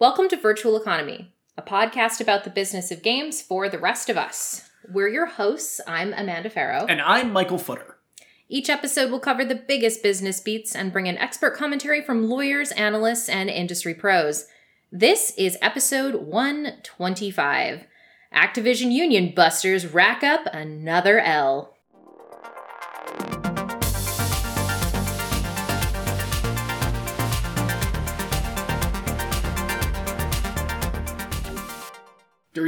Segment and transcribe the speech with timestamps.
[0.00, 4.16] Welcome to Virtual Economy, a podcast about the business of games for the rest of
[4.16, 4.70] us.
[4.88, 5.80] We're your hosts.
[5.88, 6.86] I'm Amanda Farough.
[6.88, 7.94] And I'm Michael Futter.
[8.48, 12.70] Each episode will cover the biggest business beats and bring in expert commentary from lawyers,
[12.70, 14.46] analysts, and industry pros.
[14.92, 17.84] This is episode 125.
[18.32, 21.76] Activision Union Busters rack up another L.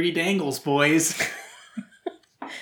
[0.01, 1.15] Dirty Dangles, boys.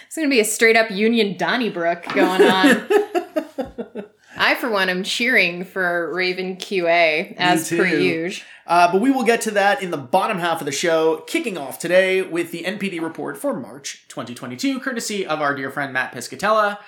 [0.06, 2.88] It's going to be a straight up Union Donnybrook going on.
[4.38, 8.46] I, for one, am cheering for Raven QA as per usual.
[8.68, 11.58] Uh, but we will get to that in the bottom half of the show, kicking
[11.58, 16.14] off today with the NPD report for March 2022, courtesy of our dear friend Matt
[16.14, 16.80] Piscatella,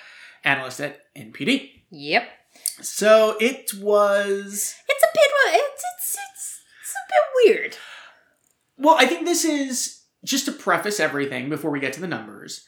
[0.44, 1.82] analyst at NPD.
[1.90, 2.28] Yep.
[2.82, 4.74] So it was.
[4.88, 5.30] It's a bit.
[5.54, 7.76] It's it's it's, it's a bit weird.
[8.76, 12.64] Well, I think this is just to preface everything before we get to the numbers.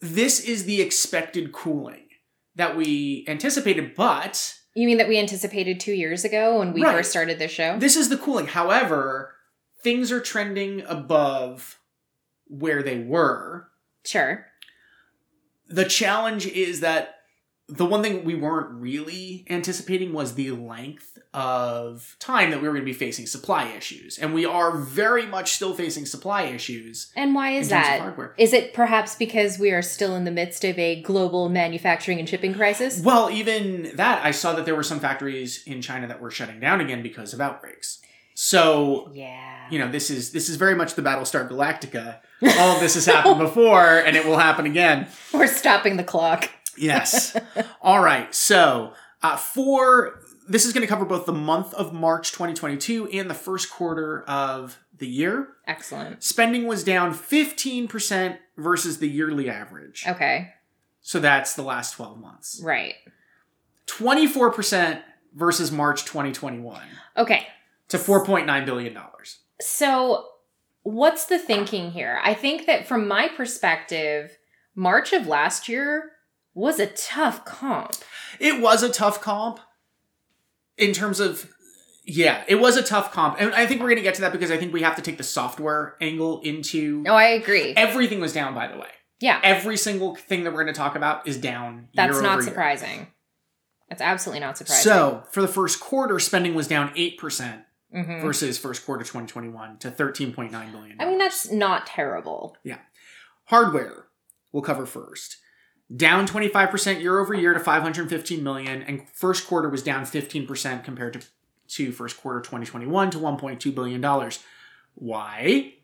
[0.00, 2.08] This is the expected cooling
[2.54, 6.94] that we anticipated, but You mean that we anticipated two years ago when we Right.
[6.96, 7.78] first started this show?
[7.78, 8.46] This is the cooling.
[8.46, 9.34] However,
[9.82, 11.78] things are trending above
[12.46, 13.68] where they were.
[14.04, 14.46] Sure.
[15.68, 17.15] The challenge is that
[17.68, 22.74] the one thing we weren't really anticipating was the length of time that we were
[22.74, 24.18] going to be facing supply issues.
[24.18, 27.12] And we are very much still facing supply issues.
[27.16, 28.34] And why is In terms of hardware.
[28.38, 32.28] Is it perhaps because we are still in the midst of a global manufacturing and
[32.28, 33.00] shipping crisis?
[33.02, 36.60] Well, even that, I saw that there were some factories in China that were shutting
[36.60, 38.00] down again because of outbreaks.
[38.38, 39.66] So Yeah.
[39.70, 42.18] you know this is this is very much the Battlestar Galactica.
[42.58, 45.06] All of this has happened before, and it will happen again.
[45.32, 46.50] We're stopping the clock.
[46.78, 47.36] Yes.
[47.82, 48.34] All right.
[48.34, 53.28] So uh, for this is going to cover both the month of March 2022 and
[53.28, 55.48] the first quarter of the year.
[55.66, 56.22] Excellent.
[56.22, 60.04] Spending was down 15% versus the yearly average.
[60.06, 60.52] Okay.
[61.00, 62.60] So that's the last 12 months.
[62.64, 62.94] Right.
[63.86, 65.02] 24%
[65.34, 66.80] versus March 2021
[67.16, 67.46] Okay.
[67.88, 69.38] to 4.9 billion dollars.
[69.60, 70.26] So,
[70.82, 72.20] what's the thinking here?
[72.22, 74.36] I think that from my perspective,
[74.74, 76.12] March of last year
[76.56, 77.94] was a tough comp.
[78.40, 79.60] It was a tough comp
[80.76, 81.48] in terms of
[82.08, 83.36] yeah, it was a tough comp.
[83.40, 85.02] And I think we're going to get to that because I think we have to
[85.02, 87.74] take the software angle into No, I agree.
[87.76, 88.86] Everything was down, by the way.
[89.18, 91.88] Yeah, Every single thing that we're going to talk about is down.
[91.94, 92.50] that's not over year.
[92.50, 93.06] surprising.
[93.88, 94.82] That's absolutely not surprising.
[94.84, 97.62] So for the first quarter, spending was down eight percent
[97.94, 98.20] Mhm.
[98.20, 101.00] versus first quarter 2021 to 13.9 billion.
[101.00, 102.56] I mean, that's not terrible.
[102.64, 102.78] Yeah.
[103.46, 104.06] Hardware.
[104.52, 105.36] We'll cover first.
[105.94, 111.12] Down 25% year over year to 515 million, and first quarter was down 15% compared
[111.12, 111.20] to,
[111.76, 114.40] to first quarter 2021 to 1.2 billion dollars.
[114.96, 115.74] Why?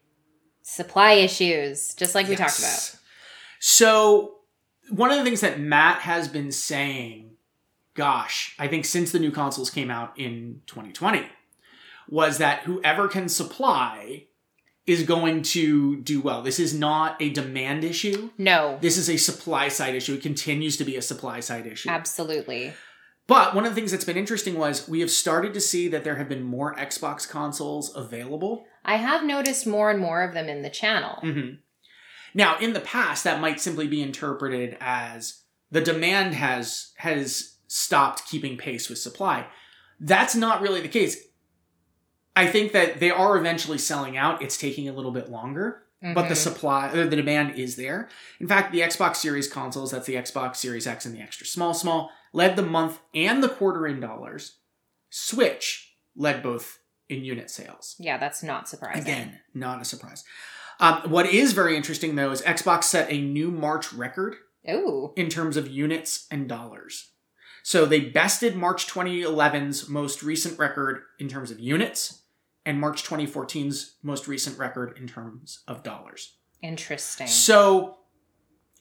[0.63, 2.97] Supply issues, just like we talked about.
[3.61, 4.39] So,
[4.91, 7.31] one of the things that Matt has been saying,
[7.95, 11.27] gosh, I think since the new consoles came out in 2020,
[12.09, 14.27] was that whoever can supply
[14.87, 16.43] is going to do well.
[16.43, 18.31] This is not a demand issue.
[18.37, 20.15] No, This is a supply side issue.
[20.15, 21.89] It continues to be a supply side issue.
[21.89, 22.73] absolutely.
[23.29, 26.03] But one of the things that's been interesting was we have started to see that
[26.03, 28.65] there have been more Xbox consoles available.
[28.85, 31.19] I have noticed more and more of them in the channel.
[31.23, 31.59] Mhm.
[32.35, 38.27] Now, in the past, that might simply be interpreted as the demand has has stopped
[38.29, 39.47] keeping pace with supply.
[40.01, 41.17] That's not really the case.
[42.35, 44.41] I think that they are eventually selling out.
[44.43, 46.39] It's taking a little bit longer, but the Mhm.
[46.39, 48.09] supply, or the demand is there.
[48.41, 51.75] In fact, the Xbox Series consoles, that's the Xbox Series X and the Extra Small
[51.75, 54.57] Small, led the month and the quarter in dollars.
[55.11, 56.79] Switch led both
[57.09, 57.95] in unit sales.
[57.99, 59.03] yeah, that's not surprising.
[59.03, 60.25] Again, not a surprise.
[60.81, 64.37] Um, what is very interesting though is Xbox set a new March record
[64.71, 67.11] Ooh, in terms of units and dollars.
[67.63, 72.22] So they bested March 2011's most recent record in terms of units
[72.65, 76.37] and March 2014's most recent record in terms of dollars.
[76.63, 77.27] interesting.
[77.27, 77.99] So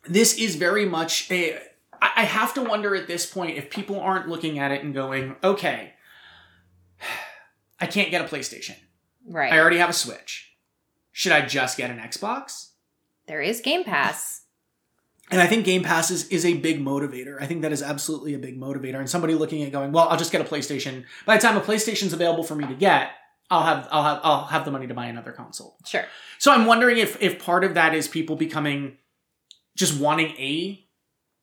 [0.07, 1.59] this is very much a.
[2.01, 5.35] I have to wonder at this point if people aren't looking at it and going,
[5.43, 5.93] okay,
[7.79, 8.75] I can't get a PlayStation.
[9.27, 9.53] right.
[9.53, 10.55] I already have a Switch.
[11.11, 12.69] Should I just get an Xbox?
[13.27, 14.41] there is Game Pass.
[15.29, 17.41] And I think Game Pass is, is a big motivator.
[17.41, 18.95] I think that is absolutely a big motivator.
[18.95, 21.05] And somebody looking at going, well, I'll just get a PlayStation.
[21.25, 23.11] By the time a PlayStation's available for me to get,
[23.51, 25.77] I'll have I'll have I'll have the money to buy another console.
[25.85, 26.05] Sure.
[26.39, 28.97] So I'm wondering if if part of that is people becoming
[29.75, 30.83] just wanting a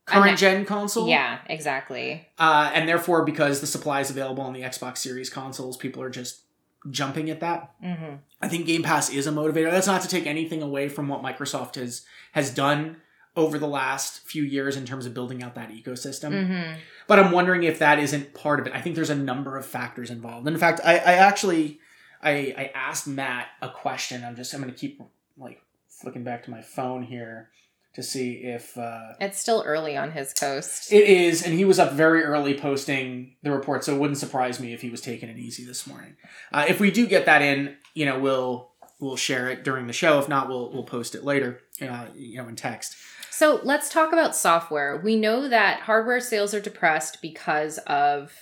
[0.06, 1.06] current gen console.
[1.06, 2.26] Yeah, exactly.
[2.38, 6.10] Uh, and therefore, because the supply is available on the Xbox Series consoles, people are
[6.10, 6.44] just
[6.90, 7.74] jumping at that.
[7.84, 8.16] Mm-hmm.
[8.40, 9.70] I think Game Pass is a motivator.
[9.70, 12.96] That's not to take anything away from what Microsoft has has done
[13.36, 16.32] over the last few years in terms of building out that ecosystem.
[16.32, 16.78] Mm-hmm.
[17.06, 18.72] But I'm wondering if that isn't part of it.
[18.74, 20.46] I think there's a number of factors involved.
[20.46, 21.78] And in fact, I, I actually
[22.22, 24.24] I, I asked Matt a question.
[24.24, 25.00] I'm just I'm gonna keep
[25.36, 27.50] like flicking back to my phone here
[27.94, 30.92] to see if uh, It's still early on his coast.
[30.92, 34.60] it is, and he was up very early posting the report, so it wouldn't surprise
[34.60, 36.14] me if he was taking it easy this morning.
[36.52, 39.92] Uh, if we do get that in, you know, we'll we'll share it during the
[39.92, 40.18] show.
[40.18, 42.94] If not, we'll we'll post it later, uh, you know, in text.
[43.30, 45.00] So let's talk about software.
[45.02, 48.32] We know that hardware sales are depressed because of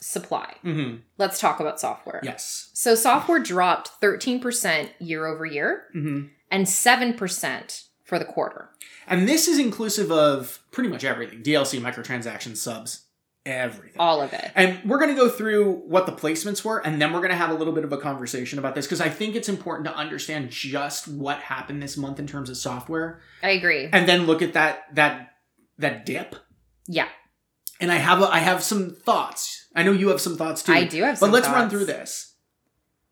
[0.00, 0.54] supply.
[0.64, 0.96] Mm-hmm.
[1.18, 2.20] Let's talk about software.
[2.22, 2.70] Yes.
[2.74, 6.26] So software dropped 13% year over year Mm-hmm.
[6.50, 8.70] and 7% for the quarter.
[9.06, 13.06] And this is inclusive of pretty much everything: DLC, microtransactions, subs,
[13.46, 13.96] everything.
[13.98, 14.50] All of it.
[14.54, 17.36] And we're going to go through what the placements were, and then we're going to
[17.36, 19.94] have a little bit of a conversation about this because I think it's important to
[19.94, 23.88] understand just what happened this month in terms of software, I agree.
[23.92, 25.34] and then look at that that
[25.78, 26.36] that dip.
[26.86, 27.08] Yeah,
[27.80, 29.66] And I have a, I have some thoughts.
[29.74, 30.72] I know you have some thoughts too.
[30.72, 32.34] I do have But let's run through this.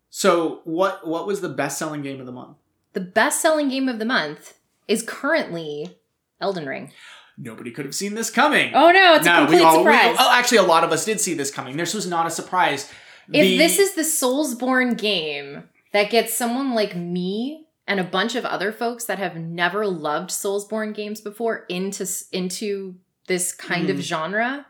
[0.09, 2.57] So what what was the best selling game of the month?
[2.93, 4.57] The best selling game of the month
[4.87, 5.97] is currently
[6.41, 6.91] Elden Ring.
[7.37, 8.73] Nobody could have seen this coming.
[8.73, 10.15] Oh no, it's a complete all- surprise.
[10.19, 11.77] oh, actually, a lot of us did see this coming.
[11.77, 12.91] This was not a surprise.
[13.31, 15.63] if The- this is the Soulsborne game
[15.93, 20.31] that gets someone like me and a bunch of other folks that have never loved
[20.31, 22.95] Soulsborne games before into into
[23.29, 24.01] this kind of Mhm.
[24.01, 24.65] genre,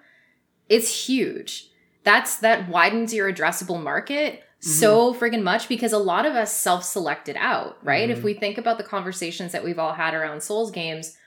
[0.69, 1.69] it's huge.
[2.03, 4.69] That's that widens your addressable market Mm-hmm.
[4.71, 8.09] so friggin' much because a lot of us self-selected out, right?
[8.09, 8.11] Mhm.
[8.11, 11.17] If we think about the conversations that we've all had around Souls games,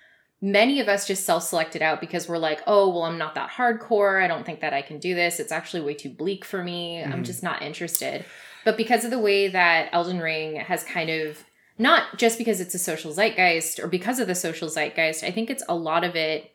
[0.43, 4.23] many of us just self-selected out because we're like, oh, well, I'm not that hardcore.
[4.23, 5.41] I don't think that I can do this.
[5.41, 7.03] It's actually way too bleak for me.
[7.03, 7.25] I'm Mhm.
[7.25, 8.25] just not interested.
[8.67, 11.43] But because of the way that Elden Ring has kind of
[11.79, 15.49] not just because it's a social zeitgeist or because of the social zeitgeist, I think
[15.49, 16.52] it's a lot of it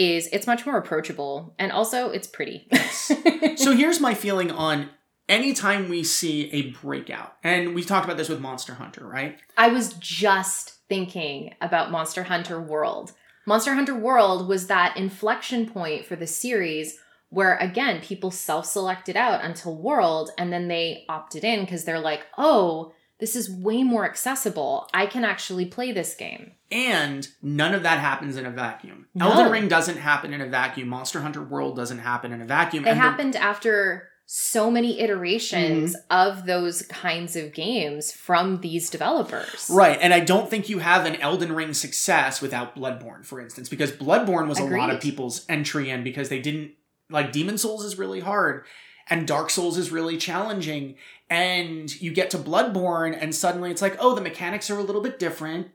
[0.00, 2.66] is it's much more approachable and also it's pretty.
[3.56, 4.88] so here's my feeling on
[5.28, 9.38] anytime we see a breakout, and we talked about this with Monster Hunter, right?
[9.58, 13.12] I was just thinking about Monster Hunter World.
[13.46, 16.98] Monster Hunter World was that inflection point for the series
[17.28, 22.00] where, again, people self selected out until World and then they opted in because they're
[22.00, 24.88] like, oh, this is way more accessible.
[24.92, 26.52] I can actually play this game.
[26.72, 29.06] And none of that happens in a vacuum.
[29.14, 29.30] No.
[29.30, 30.88] Elden Ring doesn't happen in a vacuum.
[30.88, 32.84] Monster Hunter World doesn't happen in a vacuum.
[32.84, 36.16] It And the- happened after so many iterations mm-hmm.
[36.16, 39.68] of those kinds of games from these developers.
[39.68, 43.68] Right, and I don't think you have an Elden Ring success without Bloodborne, for instance,
[43.68, 46.74] because Bloodborne was a lot of people's entry in because they didn't
[47.10, 48.64] like Demon Souls is really hard
[49.08, 50.94] and Dark Souls is really challenging
[51.30, 55.00] and you get to Bloodborne and suddenly it's like, "Oh, the mechanics are a little
[55.00, 55.68] bit different.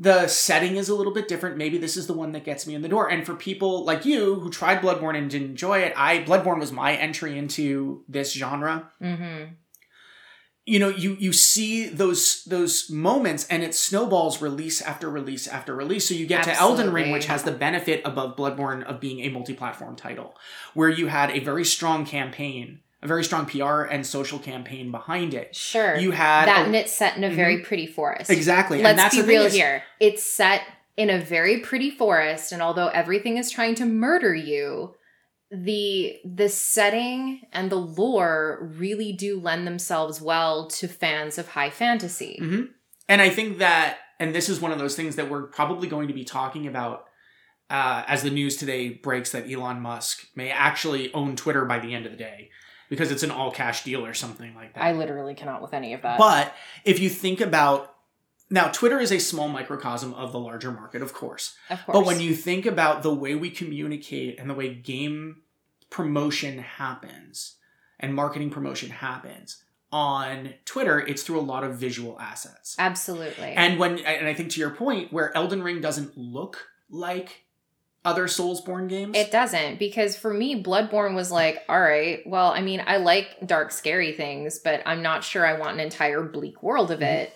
[0.00, 1.56] The setting is a little bit different.
[1.56, 4.04] Maybe this is the one that gets me in the door." And for people like
[4.04, 8.32] you who tried Bloodborne and didn't enjoy it, I Bloodborne was my entry into this
[8.32, 9.54] genre Mm-hmm.
[10.66, 15.74] you know you you see those those moments and it snowballs release after release after
[15.74, 19.20] release so you get to elden ring which has the benefit above bloodborne of being
[19.20, 20.34] a multi-platform title
[20.74, 25.32] where you had a very strong campaign a very strong pr and social campaign behind
[25.34, 25.96] it Sure.
[25.96, 28.30] you had that a- and it's set in a very pretty forest.
[28.30, 29.82] exactly Let's that's be real is- here.
[30.00, 30.62] It's set
[30.96, 34.94] in a very pretty forest, and although everything is trying to murder you,
[35.50, 41.70] the the setting and the lore really do lend themselves well to fans of high
[41.70, 42.38] fantasy.
[42.42, 42.68] Mhm.
[43.08, 46.08] And I think that, and this is one of those things that we're probably going
[46.08, 47.04] to be talking about
[47.70, 51.94] uh, as the news today breaks that Elon Musk may actually own Twitter by the
[51.94, 52.48] end of the day
[52.88, 54.84] because it's an all cash deal or something like that.
[54.84, 56.18] I literally cannot with any of that.
[56.18, 56.54] But
[56.84, 57.94] if you think about
[58.50, 61.54] now, Twitter is a small microcosm of the larger market, of course.
[61.68, 61.98] of course.
[61.98, 65.42] But when you think about the way we communicate and the way game
[65.90, 67.56] promotion happens
[68.00, 72.74] and marketing promotion happens on Twitter, it's through a lot of visual assets.
[72.78, 73.48] Absolutely.
[73.48, 77.44] And when and I think to your point, where Elden Ring doesn't look like
[78.08, 82.60] other Soulsborne games, It doesn't because for me, Bloodborne was like, all right, well, I
[82.62, 86.62] mean, I like dark, scary things, but I'm not sure I want an entire bleak
[86.62, 87.12] world of Mhm.
[87.22, 87.32] it.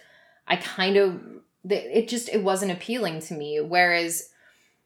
[0.48, 1.20] I kind of,
[1.68, 3.60] it just, it wasn't appealing to me.
[3.60, 4.30] Whereas,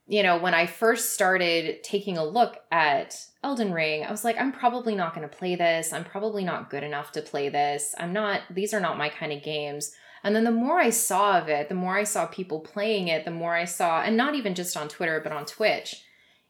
[0.08, 4.38] you know, when I first started taking a look at Elden Ring, I was like,
[4.38, 5.92] I'm probably not going to play this.
[5.92, 7.94] I'm probably not good enough to play this.
[7.98, 9.92] I'm not, these are not my kind of games.
[10.26, 13.24] And then the more I saw of it, the more I saw people playing it,
[13.24, 16.02] the more I saw, and not even just on Twitter, but on Twitch,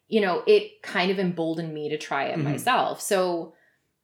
[0.09, 2.45] you know, it kind of emboldened me to try it Mhm.
[2.45, 3.03] myself.
[3.03, 3.53] So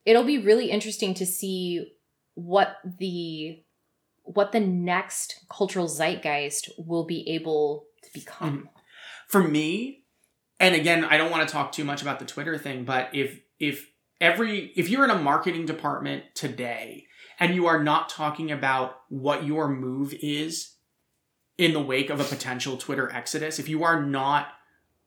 [0.05, 1.91] it'll be really interesting to see
[2.35, 3.63] what the
[4.21, 8.69] what the next cultural zeitgeist will be able to become.
[9.27, 10.03] For me,
[10.59, 13.41] and again, I don't want to talk too much about the Twitter thing, but if
[13.57, 13.89] if
[14.21, 17.07] every if you're in a marketing department today
[17.39, 20.75] and you are not talking about what your move is
[21.57, 24.47] in the wake of a potential Twitter exodus, if you are not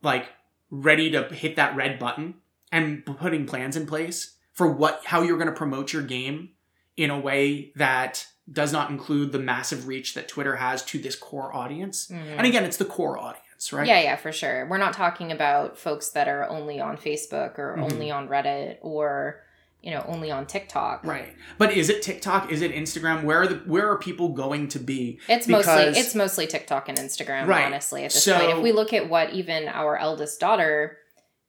[0.02, 0.26] like
[0.70, 2.34] ready to hit that red button
[2.72, 6.50] and putting plans in place for what how you're going to promote your game
[6.96, 11.16] in a way that does not include the massive reach that Twitter has to this
[11.16, 12.08] core audience.
[12.08, 12.36] Mhm.
[12.38, 13.86] And again, it's the core audience, right?
[13.86, 14.66] Yeah, yeah, for sure.
[14.68, 17.92] We're not talking about folks that are only on Facebook or Mhm.
[17.92, 19.42] only on Reddit or
[19.86, 21.04] you know only on TikTok.
[21.04, 21.32] Right.
[21.58, 22.50] But is it TikTok?
[22.50, 23.22] Is it Instagram?
[23.22, 25.20] Where are the where are people going to be?
[25.28, 27.64] It's Because- mostly it's mostly TikTok and Instagram, Right.
[27.64, 28.50] honestly, at this So- point.
[28.58, 30.98] If we look at what even our eldest daughter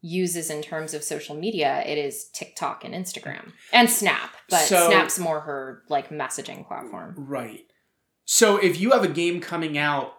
[0.02, 3.54] uses in terms of social media, it is TikTok and Instagram.
[3.74, 4.36] And Snap.
[4.50, 7.16] But So- Snap's more her like messaging platform.
[7.18, 7.66] Right.
[8.26, 10.14] So if you have a game coming out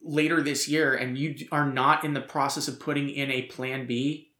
[0.00, 3.86] later this year and you are not in the process of putting in a plan
[3.88, 4.30] B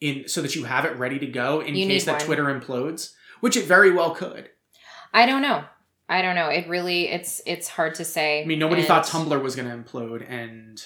[0.00, 2.20] in so that you have it ready to go in You case that one.
[2.26, 4.50] Twitter implodes, which it very well could.
[5.12, 5.64] I don't know.
[6.08, 6.48] I don't know.
[6.48, 8.42] It really it's it's hard to say.
[8.42, 10.82] I mean, nobody And- thought Tumblr was going to implode and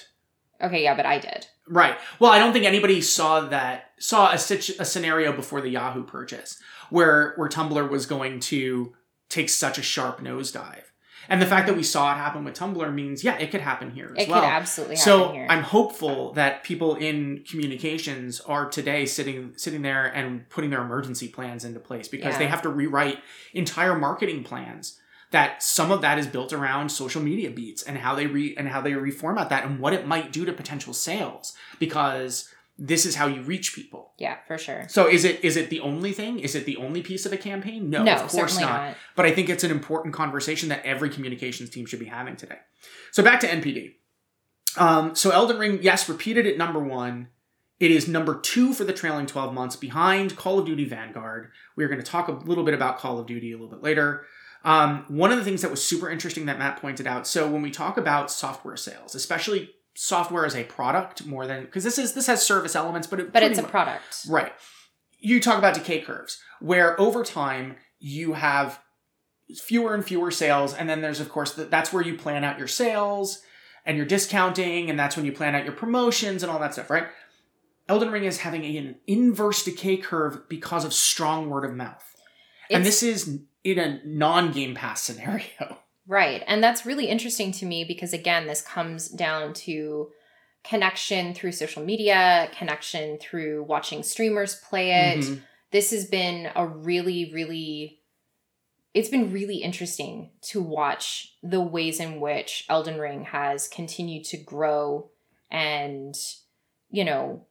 [0.61, 1.47] Okay, yeah, but I did.
[1.67, 1.97] Right.
[2.19, 4.37] Well, I don't think anybody saw that saw a, a
[4.85, 8.93] scenario before the Yahoo purchase where where Tumblr was going to
[9.29, 10.83] take such a sharp nosedive.
[11.29, 13.91] And the fact that we saw it happen with Tumblr means, yeah, it could happen
[13.91, 14.41] here as It well.
[14.41, 15.47] could absolutely happen so here.
[15.49, 21.27] I'm hopeful that people in communications are today sitting sitting there and putting their emergency
[21.27, 22.39] plans into place because Yeah.
[22.39, 23.19] they have to rewrite
[23.53, 24.99] entire marketing plans.
[25.31, 28.67] That some of that is built around social media beats and how they re and
[28.67, 33.15] how they reformat that and what it might do to potential sales because this is
[33.15, 34.13] how you reach people.
[34.17, 34.85] yeah, for sure.
[34.89, 36.39] So is it is it the only thing?
[36.39, 37.89] Is it the only piece of a campaign?
[37.89, 38.69] No, No, of course not.
[38.69, 38.97] not.
[39.15, 42.57] But I think it's an important conversation that every communications team should be having today.
[43.11, 43.95] So back to NPD.
[44.77, 47.27] Um, so Elden Ring, yes, repeated at number one.
[47.79, 51.51] It is number two for the trailing 12 months behind Call of Duty Vanguard.
[51.75, 54.25] We're going to talk a little bit about Call of Duty a little bit later.
[54.63, 57.27] Um, one of the things that was super interesting that Matt pointed out.
[57.27, 61.83] So when we talk about software sales, especially software as a product, more than because
[61.83, 64.25] this is this has service elements, but it But it's a mu- product.
[64.27, 64.53] Right.
[65.19, 68.79] You talk about decay curves, where over time you have
[69.61, 72.57] fewer and fewer sales, and then there's of course the, that's where you plan out
[72.57, 73.41] your sales
[73.85, 76.89] and your discounting, and that's when you plan out your promotions and all that stuff,
[76.89, 77.07] right?
[77.89, 82.15] Elden Ring is having an inverse decay curve because of strong word of mouth,
[82.69, 85.79] and this is in a non-Game Pass scenario.
[86.07, 86.43] Right.
[86.47, 90.11] And that's really interesting to me because, again, this comes down to
[90.63, 95.19] connection through social media, connection through watching streamers play it.
[95.19, 95.41] Mhm.
[95.71, 97.99] This has been a really, really.
[98.93, 104.37] It's been really interesting to watch the ways in which Elden Ring has continued to
[104.37, 105.09] grow
[105.49, 106.13] and,
[106.91, 107.47] you know,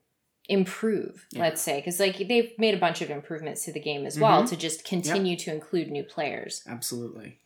[0.47, 1.41] improve, Yeah.
[1.41, 1.77] let's say.
[1.79, 4.49] Because, like, they've made a bunch of improvements to the game as well Mhm.
[4.49, 6.63] to just continue to include new players.
[6.65, 7.39] Absolutely.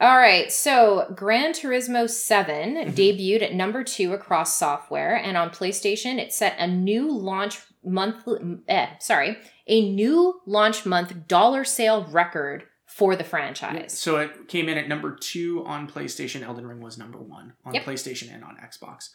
[0.00, 2.92] All right, so Gran Turismo 7 Mhm.
[2.94, 8.26] debuted at number two across software, and on PlayStation, it set a new launch month.
[8.68, 13.98] Eh, sorry, a new launch month dollar sale record for the franchise.
[13.98, 16.42] So it came in at number two on PlayStation.
[16.42, 17.84] Elden Ring was number one on Yep.
[17.84, 19.10] PlayStation and on Xbox.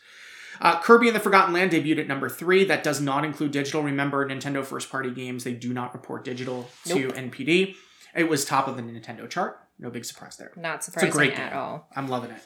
[0.60, 2.64] Uh, Kirby and the Forgotten Land debuted at number three.
[2.66, 3.82] That does not include digital.
[3.82, 7.76] Remember, Nintendo first party games, they do not report digital to NPD.
[8.14, 9.58] It was top of the Nintendo chart.
[9.82, 10.52] No big surprise there.
[10.56, 11.90] Not surprising great at all.
[11.96, 12.42] I'm loving it.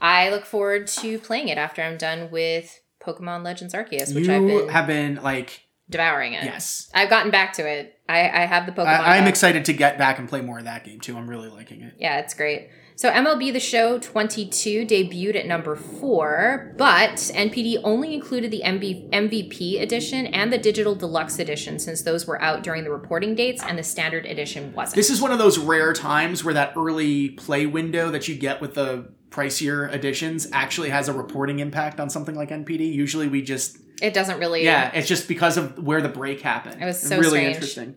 [0.00, 4.34] I look forward to playing it after I'm done with Pokemon Legends Arceus, which you
[4.34, 6.44] I've been have been like, devouring it.
[6.44, 6.90] yes.
[6.94, 8.00] I've gotten back to it.
[8.08, 8.86] I, I have the Pokemon.
[8.86, 11.16] I, I'm excited to get back and play more of that game too.
[11.16, 11.94] I'm really liking it.
[11.98, 12.70] Yeah, it's great.
[12.98, 19.10] So MLB The Show 22 debuted at number four, but NPD only included the MB-
[19.10, 23.62] MVP edition and the digital deluxe edition since those were out during the reporting dates
[23.62, 24.96] and the standard edition wasn't.
[24.96, 28.60] This is one of those rare times where that early play window that you get
[28.60, 32.92] with the pricier editions actually has a reporting impact on something like NPD.
[32.92, 34.64] Usually we just it doesn't really.
[34.64, 36.82] yeah, it's just because of where the break happened.
[36.82, 37.54] It was so really strange.
[37.54, 37.96] interesting.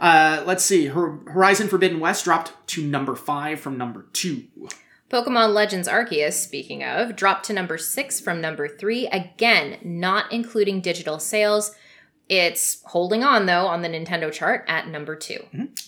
[0.00, 0.86] Uh, let's see.
[0.86, 4.44] Hor- Horizon Forbidden West dropped to number five from number two.
[5.10, 10.80] Pokemon Legends Arceus, speaking of, dropped to number six from number three, again, not including
[10.80, 11.72] digital sales.
[12.28, 15.38] It's holding on though on the Nintendo chart at number two.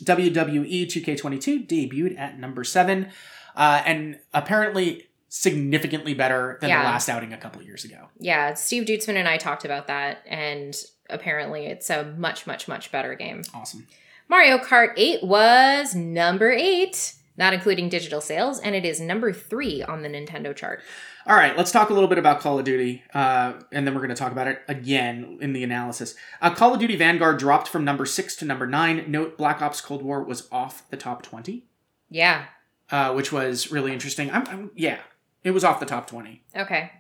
[0.05, 3.09] WWE 2K22 debuted at number seven,
[3.57, 6.83] uh, and apparently significantly better than Yeah.
[6.83, 8.09] the last outing a couple years ago.
[8.21, 10.75] Yeah, Steve Dutzman and I talked about that, and
[11.11, 13.43] apparently it's a much, much, much better game.
[13.55, 13.87] Awesome.
[14.29, 19.83] Mario Kart 8 was number 8, not including digital sales, and it is number 3
[19.85, 20.81] on the Nintendo chart.
[21.27, 24.01] All right, let's talk a little bit about Call of Duty, uh, and then we're
[24.01, 26.15] going to talk about it again in the analysis.
[26.41, 29.05] Uh, Call of Duty Vanguard dropped from number six to number nine.
[29.11, 31.65] Note Black Ops Cold War was off the top 20,
[32.11, 32.47] Yeah.
[32.91, 34.31] uh, which was really interesting.
[34.31, 34.99] I'm, I'm, yeah,
[35.45, 36.43] it was off the top 20.
[36.57, 36.91] Okay.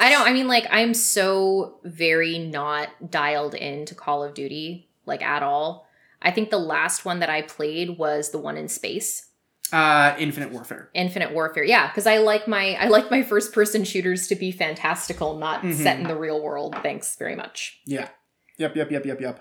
[0.00, 5.22] I don't I mean like I'm so very not dialed into Call of Duty like
[5.22, 5.86] at all.
[6.22, 9.28] I think the last one that I played was the one in space.
[9.72, 10.90] Uh, Infinite Warfare.
[10.94, 11.62] Infinite Warfare.
[11.64, 15.62] Yeah, because I like my I like my first person shooters to be fantastical, not
[15.62, 15.74] Mhm.
[15.74, 16.76] set in the real world.
[16.82, 17.78] Thanks very much.
[17.86, 18.08] Yeah.
[18.58, 19.40] Yep, yep, yep, yep, yep.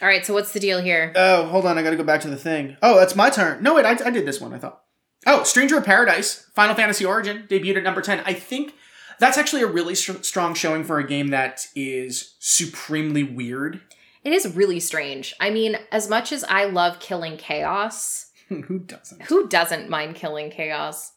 [0.00, 1.12] All right, so what's the deal here?
[1.14, 1.78] Oh, hold on.
[1.78, 2.76] I got to go back to the thing.
[2.82, 3.62] Oh, that's my turn.
[3.62, 3.84] No, wait.
[3.84, 4.82] I, I did this one, I thought.
[5.26, 8.20] Oh, Stranger of Paradise, Final Fantasy Origin, debuted at number 10.
[8.26, 8.74] I think
[9.22, 13.80] that's actually a really str- strong showing for a game that is supremely weird.
[14.24, 15.32] It is really strange.
[15.40, 19.22] I mean, as much as I love killing chaos, Who doesn't?
[19.22, 21.12] who doesn't mind killing chaos?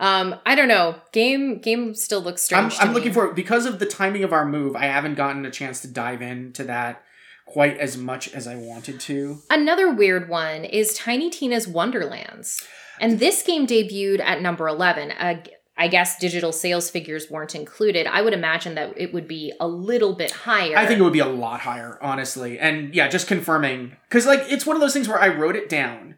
[0.00, 0.96] Um, I don't know.
[1.12, 2.82] Game game still looks I'm, strange.
[2.82, 2.94] I'm me.
[2.94, 4.74] looking for because of the timing of our move.
[4.74, 7.02] I haven't gotten a chance to dive into that
[7.46, 9.38] quite as much as I wanted to.
[9.48, 12.66] Another weird one is Tiny Tina's Wonderlands.
[13.00, 15.12] And this game debuted at number 11.
[15.12, 15.42] Uh,
[15.76, 18.06] I guess digital sales figures weren't included.
[18.06, 20.76] I would imagine that it would be a little bit higher.
[20.76, 22.58] I think it would be a lot higher, honestly.
[22.60, 25.68] And yeah, just confirming because like it's one of those things where I wrote it
[25.68, 26.16] down,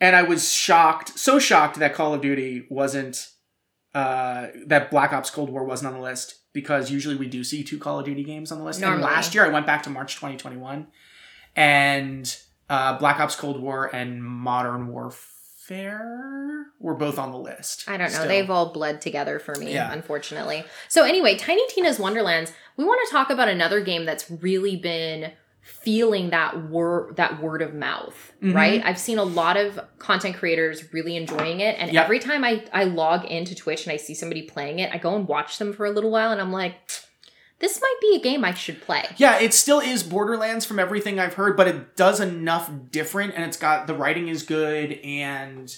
[0.00, 3.28] and I was shocked, so shocked that Call of Duty wasn't,
[3.94, 7.62] uh, that Black Ops Cold War wasn't on the list because usually we do see
[7.62, 8.82] two Call of Duty games on the list.
[8.82, 10.88] And last year I went back to March 2021,
[11.54, 12.36] and
[12.68, 15.29] uh, Black Ops Cold War and Modern Warfare
[15.70, 17.84] were both on the list.
[17.88, 18.26] I don't know.
[18.26, 19.92] They've all bled together for me, Yeah.
[19.92, 20.64] unfortunately.
[20.88, 22.52] So anyway, Tiny Tina's Wonderlands.
[22.76, 27.60] We want to talk about another game that's really been feeling that word that word
[27.62, 28.54] of mouth, Mhm.
[28.54, 28.82] right?
[28.84, 32.04] I've seen a lot of content creators really enjoying it, and Yep.
[32.04, 35.14] every time I I log into Twitch and I see somebody playing it, I go
[35.14, 36.74] and watch them for a little while, and I'm like,
[37.60, 39.04] this might be a game I should play.
[39.18, 43.44] Yeah, it still is Borderlands from everything I've heard, but it does enough different, and
[43.44, 45.74] it's got the writing is good, and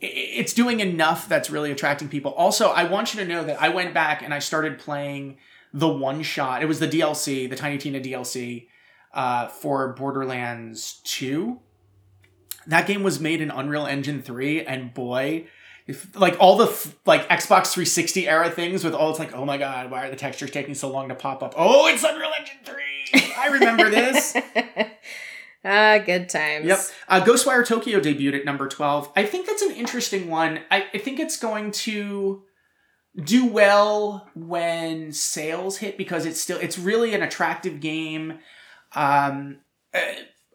[0.00, 2.32] it's doing enough that's really attracting people.
[2.34, 5.38] Also, I want you to know that I went back and I started playing
[5.72, 6.62] the one shot.
[6.62, 8.68] It was the DLC, the Tiny Tina DLC
[9.14, 11.60] uh, for Borderlands Two.
[12.66, 15.46] That game was made in Unreal Engine three, and boy.
[15.86, 19.44] If, like all the f- like Xbox 360 era things with all it's like oh
[19.44, 22.32] my god why are the textures taking so long to pop up oh it's Unreal
[22.38, 22.74] Engine 3
[23.38, 24.34] I remember this
[25.64, 26.66] ah, good times.
[26.66, 26.80] Yep.
[27.08, 29.12] Uh, Ghostwire Tokyo debuted at number 12.
[29.16, 30.60] I think that's an interesting one.
[30.70, 32.42] I, I think it's going to
[33.22, 38.38] do well when sales hit because it's still it's really an attractive game.
[38.94, 39.58] Um,
[39.92, 40.00] uh,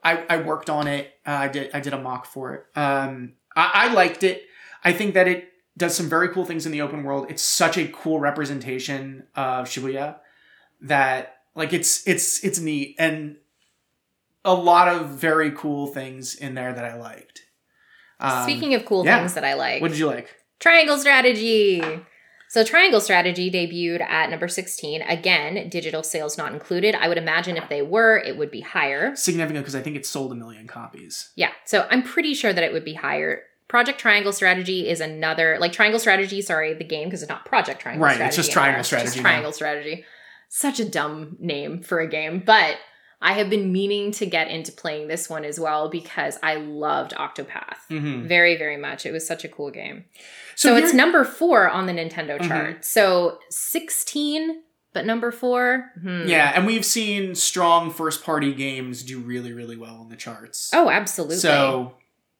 [0.03, 1.11] I, I worked on it.
[1.25, 2.77] Uh, I did I did a mock for it.
[2.77, 4.43] Um, I, I liked it.
[4.83, 7.27] I think that it does some very cool things in the open world.
[7.29, 10.17] It's such a cool representation of Shibuya
[10.81, 13.37] that like it's it's it's neat and
[14.45, 17.41] a lot of very cool things in there that I liked.
[18.19, 19.19] Um, Speaking of cool yeah.
[19.19, 20.35] things that I like, what did you like?
[20.59, 21.81] Triangle Strategy.
[22.49, 25.03] So Triangle Strategy debuted at number 16.
[25.03, 26.95] Again, digital sales not included.
[26.95, 29.15] I would imagine if they were, it would be higher.
[29.15, 31.29] Significant because I think it sold a million copies.
[31.35, 31.51] Yeah.
[31.65, 33.43] So I'm pretty sure that it would be higher.
[33.69, 37.79] Project Triangle Strategy is another like Triangle Strategy, sorry, the game because it's not Project
[37.82, 38.27] Triangle Right, Strategy.
[38.27, 38.63] it's just anymore.
[38.63, 39.21] Triangle It's Strategy Just now.
[39.29, 40.05] Triangle Strategy.
[40.49, 42.75] Such a dumb name for a game, but
[43.21, 47.12] I have been meaning to get into playing this one as well because I loved
[47.13, 47.77] Octopath.
[47.91, 48.27] Mm-hmm.
[48.27, 49.05] Very, very much.
[49.05, 50.05] It was such a cool game.
[50.55, 52.47] So, it's number four on the Nintendo Mhm.
[52.47, 52.84] chart.
[52.86, 55.91] So 16, but number four?
[56.01, 56.27] Hmm.
[56.27, 60.71] yeah, and we've seen strong first party games do really really well on the charts.
[60.73, 61.36] Oh, absolutely.
[61.38, 61.93] So,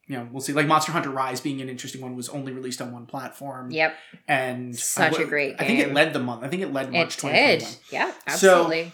[0.10, 0.52] you know, we'll see.
[0.54, 3.70] Like Monster Hunter Rise being an interesting one was only released on one platform.
[3.72, 3.96] yep,
[4.28, 6.44] And Such I a great I think it led the month.
[6.44, 7.60] I think it led March it did.
[7.62, 7.76] 2021.
[7.92, 8.92] Yeah, So- absolutely.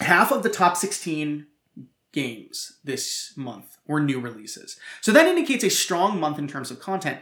[0.00, 1.46] half of the top 16
[2.12, 4.78] games this month were new releases.
[5.00, 7.20] So that indicates a strong month in terms of content.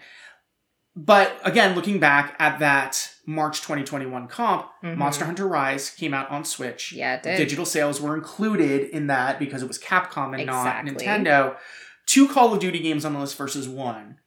[0.95, 4.97] But again, looking back at that March 2021 comp, Mhm.
[4.99, 6.93] Monster Hunter Rise came out on Switch.
[6.93, 7.37] yeah, it did.
[7.39, 10.93] Digital sales were included in that because it was Capcom and Exactly.
[10.93, 11.57] not Nintendo.
[12.07, 14.19] Two Call of Duty games on the list versus one.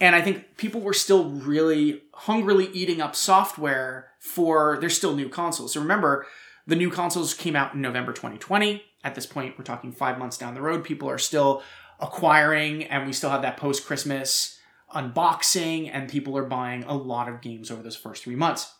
[0.00, 5.28] And I think people were still really hungrily eating up software for there's still new
[5.28, 5.74] consoles.
[5.74, 6.26] So remember,
[6.66, 8.82] the new consoles came out in November 2020.
[9.04, 10.84] At this point, we're talking five months down the road.
[10.84, 11.62] People are still
[12.00, 14.58] acquiring, and we still have that post Christmas
[14.94, 18.74] unboxing, and people are buying a lot of games over those first three months.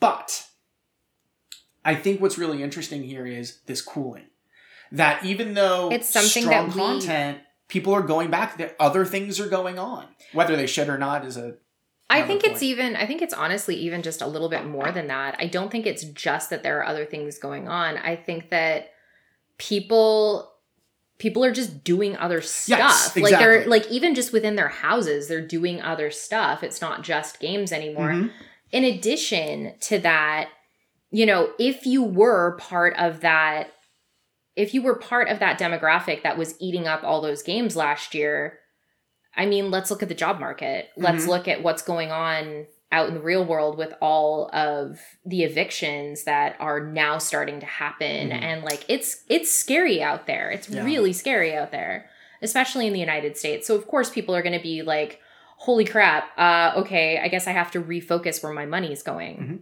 [0.00, 0.48] But
[1.84, 4.26] I think what's really interesting here is this cooling.
[4.92, 8.58] That even though It's something strong that we- content, people are going back.
[8.58, 11.54] That other things are going on, whether they should or not is a.
[12.10, 12.54] I think point.
[12.54, 15.36] it's even I think it's honestly even just a little bit more than that.
[15.38, 17.96] I don't think it's just that there are other things going on.
[17.96, 18.90] I think that
[19.58, 20.50] people
[21.18, 22.78] people are just doing other stuff.
[22.78, 26.62] Yes, Like they're like even just within their houses, they're doing other stuff.
[26.62, 28.10] It's not just games anymore.
[28.10, 28.30] Mhm.
[28.72, 30.48] In addition to that,
[31.10, 33.68] you know, if you were part of that
[34.56, 38.14] if you were part of that demographic that was eating up all those games last
[38.14, 38.58] year,
[39.34, 40.90] I mean, let's look at the job market.
[40.96, 41.28] Let's Mhm.
[41.28, 46.24] look at what's going on out in the real world with all of the evictions
[46.24, 48.42] that are now starting to happen Mhm.
[48.42, 50.50] and like it's it's scary out there.
[50.50, 50.84] It's Yeah.
[50.84, 52.10] really scary out there,
[52.42, 53.66] especially in the United States.
[53.66, 55.18] So of course people are going to be like
[55.56, 56.36] holy crap.
[56.38, 59.36] Uh okay, I guess I have to refocus where my money's going.
[59.38, 59.58] Mhm.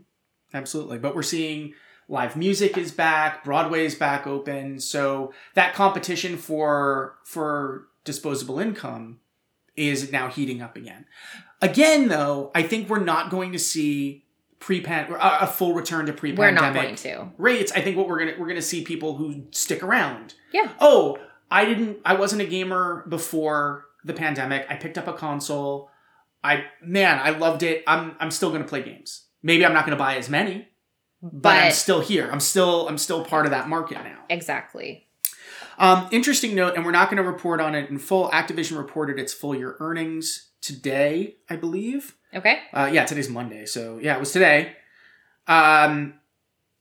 [0.53, 0.99] Absolutely.
[0.99, 1.75] But we're seeing
[2.11, 4.81] live music is back, Broadway is back open.
[4.81, 9.21] So that competition for for disposable income
[9.77, 11.07] is now heating up again.
[11.63, 14.25] Again, though, I think we're not going to see
[14.59, 17.29] pre-pan a a full return to We're pre-pandemic not going to.
[17.39, 17.73] rates.
[17.73, 20.35] I think what we're gonna we're gonna see people who stick around.
[20.53, 20.71] Yeah.
[20.81, 21.19] Oh,
[21.51, 21.99] I didn't.
[22.05, 24.67] I wasn't a gamer before the pandemic.
[24.69, 25.91] I picked up a console.
[26.43, 27.85] I man, I loved it.
[27.87, 29.27] I'm I'm still gonna play games.
[29.43, 30.69] Maybe I'm not gonna buy as many,
[31.23, 32.29] but, I'm still here.
[32.31, 34.19] I'm still I'm still part of that market now.
[34.29, 35.07] exactly.
[35.79, 38.29] Um, interesting note, and we're not going to report on it in full.
[38.31, 42.17] Activision reported its full year earnings today, I believe.
[42.35, 42.59] Okay.
[42.73, 44.77] Uh, yeah, today's Monday, so yeah, it was today.
[45.47, 46.15] Um,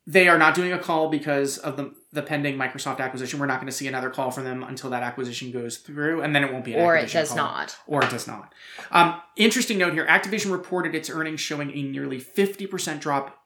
[0.05, 3.39] they are not doing a call because of the the pending Microsoft acquisition.
[3.39, 6.35] We're not going to see another call from them until that acquisition goes through, and
[6.35, 6.73] then it won't be.
[6.73, 7.37] An Or it does call.
[7.37, 7.77] not.
[7.87, 8.53] Or it does not.
[8.91, 13.38] Um, interesting note here: Activision reported its earnings showing a nearly fifty percent drop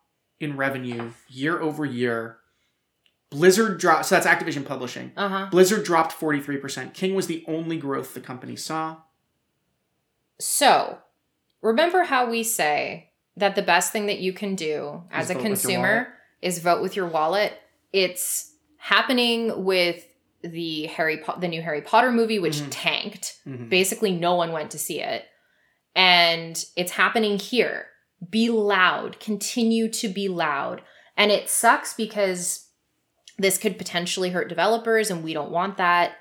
[0.44, 2.38] in revenue year over year.
[3.32, 4.06] Blizzard dropped.
[4.06, 5.12] So that's Activision Publishing.
[5.18, 5.48] Uh huh.
[5.50, 6.94] Blizzard dropped forty three percent.
[6.94, 8.98] King was the only growth the company saw.
[10.40, 11.00] So,
[11.62, 15.34] remember how we say that the best thing that you can do as Is a
[15.36, 15.94] vote with your wallet.
[16.04, 16.08] consumer
[16.42, 17.54] is vote with your wallet?
[17.92, 20.06] It's happening with
[20.42, 22.68] the Harry po- the new Harry Potter movie which Mhm.
[22.70, 23.38] tanked.
[23.48, 23.70] Mhm.
[23.70, 25.26] Basically no one went to see it.
[25.96, 27.88] And it's happening here.
[28.30, 30.82] Be loud, continue to be loud.
[31.18, 32.68] And it sucks because
[33.38, 36.16] this could potentially hurt developers and we don't want that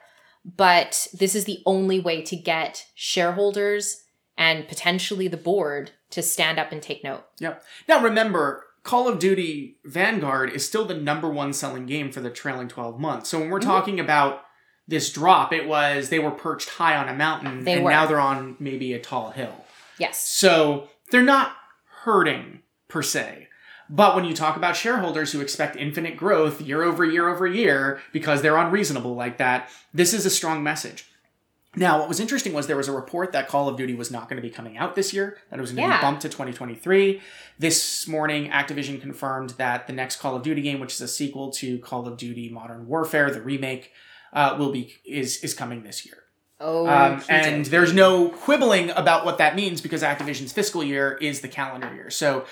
[0.44, 4.02] but this is the only way to get shareholders
[4.36, 7.24] and potentially the board to stand up and take note.
[7.38, 7.62] Yep.
[7.88, 12.30] Now remember, Call of Duty Vanguard is still the number one selling game for the
[12.30, 13.28] trailing 12 months.
[13.30, 13.64] So when we're Mhm.
[13.66, 14.42] talking about
[14.88, 17.90] this drop, it was they were perched high on a mountain They and were.
[17.90, 19.64] now they're on maybe a tall hill.
[19.98, 20.26] Yes.
[20.28, 21.54] So they're not
[22.04, 23.48] hurting per se.
[23.90, 28.00] But when you talk about shareholders who expect infinite growth year over year over year
[28.12, 31.06] because they're unreasonable like that, this is a strong message.
[31.74, 34.28] Now, what was interesting was there was a report that Call of Duty was not
[34.28, 35.98] going to be coming out this year, that it was going to Yeah.
[35.98, 37.22] be bumped to 2023.
[37.58, 41.50] This morning, Activision confirmed that the next Call of Duty game, which is a sequel
[41.52, 43.90] to Call of Duty Modern Warfare, the remake,
[44.34, 46.21] uh, will be is is coming this year.
[46.62, 51.40] Oh, Um, and there's no quibbling about what that means because Activision's fiscal year is
[51.40, 52.08] the calendar year.
[52.08, 52.46] So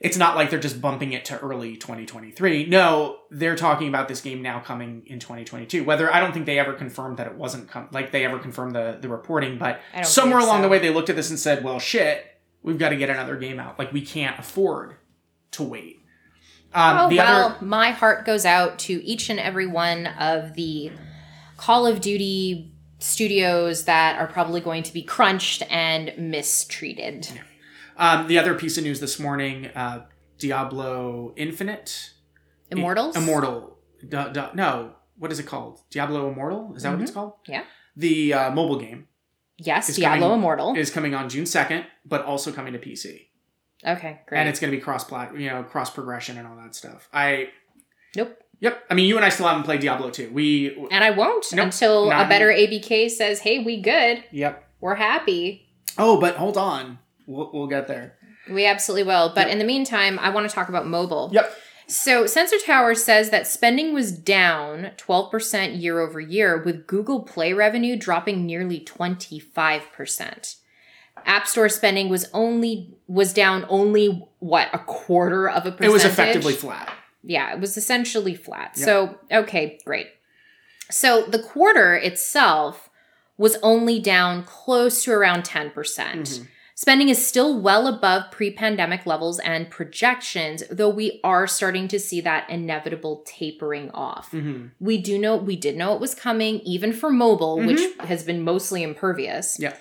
[0.00, 2.66] it's not like they're just bumping it to early 2023.
[2.66, 5.84] No, they're talking about this game now coming in 2022.
[5.84, 8.74] Whether I don't think they ever confirmed that it wasn't com- like they ever confirmed
[8.74, 10.62] the the reporting, but somewhere along so.
[10.62, 12.26] the way they looked at this and said, "Well, shit,
[12.62, 13.78] we've got to get another game out.
[13.78, 14.96] Like we can't afford
[15.52, 16.00] to wait."
[16.74, 20.54] Um, oh the well, other my heart goes out to each and every one of
[20.54, 20.90] the
[21.56, 22.71] Call of Duty
[23.02, 27.28] studios that are probably going to be crunched and mistreated.
[27.96, 30.06] um, the other piece of news this morning, uh,
[30.38, 32.10] Diablo Infinite.
[32.70, 33.16] Immortals?
[33.16, 33.78] Immortal.
[34.54, 35.80] No, what is it called?
[35.90, 36.74] Diablo Immortal?
[36.76, 37.32] Is that what it's called?
[37.42, 37.52] Mm-hmm.
[37.52, 37.64] Yeah.
[37.96, 39.08] The uh, mobile game
[39.58, 40.74] Yes, Diablo coming- Immortal.
[40.76, 43.26] is coming on June 2nd, but also coming to PC.
[43.86, 44.38] okay, great.
[44.40, 47.08] And it's going to be cross plat, you know, cross progression and all that stuff.
[47.12, 47.50] I
[48.16, 48.36] nope.
[48.62, 48.84] Yep.
[48.88, 50.30] I mean, you and I still haven't played Diablo 2.
[50.32, 54.22] We And I won't Nope, until a better ABK says, "Hey, we good.
[54.30, 54.64] Yep.
[54.80, 56.98] We're happy." Oh, but hold on.
[57.26, 58.14] We'll, we'll get there.
[58.48, 59.32] We absolutely will.
[59.34, 59.52] But Yep.
[59.52, 61.30] in the meantime, I want to talk about mobile.
[61.32, 61.52] Yep.
[61.88, 67.52] So, Sensor Tower says that spending was down 12% year over year, with Google Play
[67.52, 70.56] revenue dropping nearly 25%.
[71.26, 75.90] App Store spending was only was down only what a quarter of a percentage.
[75.90, 76.92] It was effectively flat.
[77.22, 78.72] Yeah, it was essentially flat.
[78.76, 78.84] Yep.
[78.84, 80.08] So, okay, great.
[80.90, 82.90] So the quarter itself
[83.38, 85.72] was only down close to around 10%.
[85.74, 86.46] percent Mhm.
[86.74, 91.98] Spending is still well above pre pandemic levels and projections, though we are starting to
[91.98, 94.32] see that inevitable tapering off.
[94.32, 94.68] Mm-hmm.
[94.80, 98.42] We do know, we did know it was coming, even for mobile, which has been
[98.42, 99.58] mostly impervious.
[99.60, 99.76] Yeah.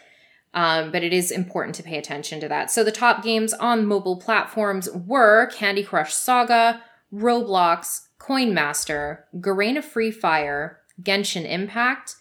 [0.54, 2.70] Um, but it is important to pay attention to that.
[2.70, 9.84] So the top games on mobile platforms were Candy Crush Saga, Roblox, Coin Master, Garena
[9.84, 12.16] Free Fire, Genshin Impact,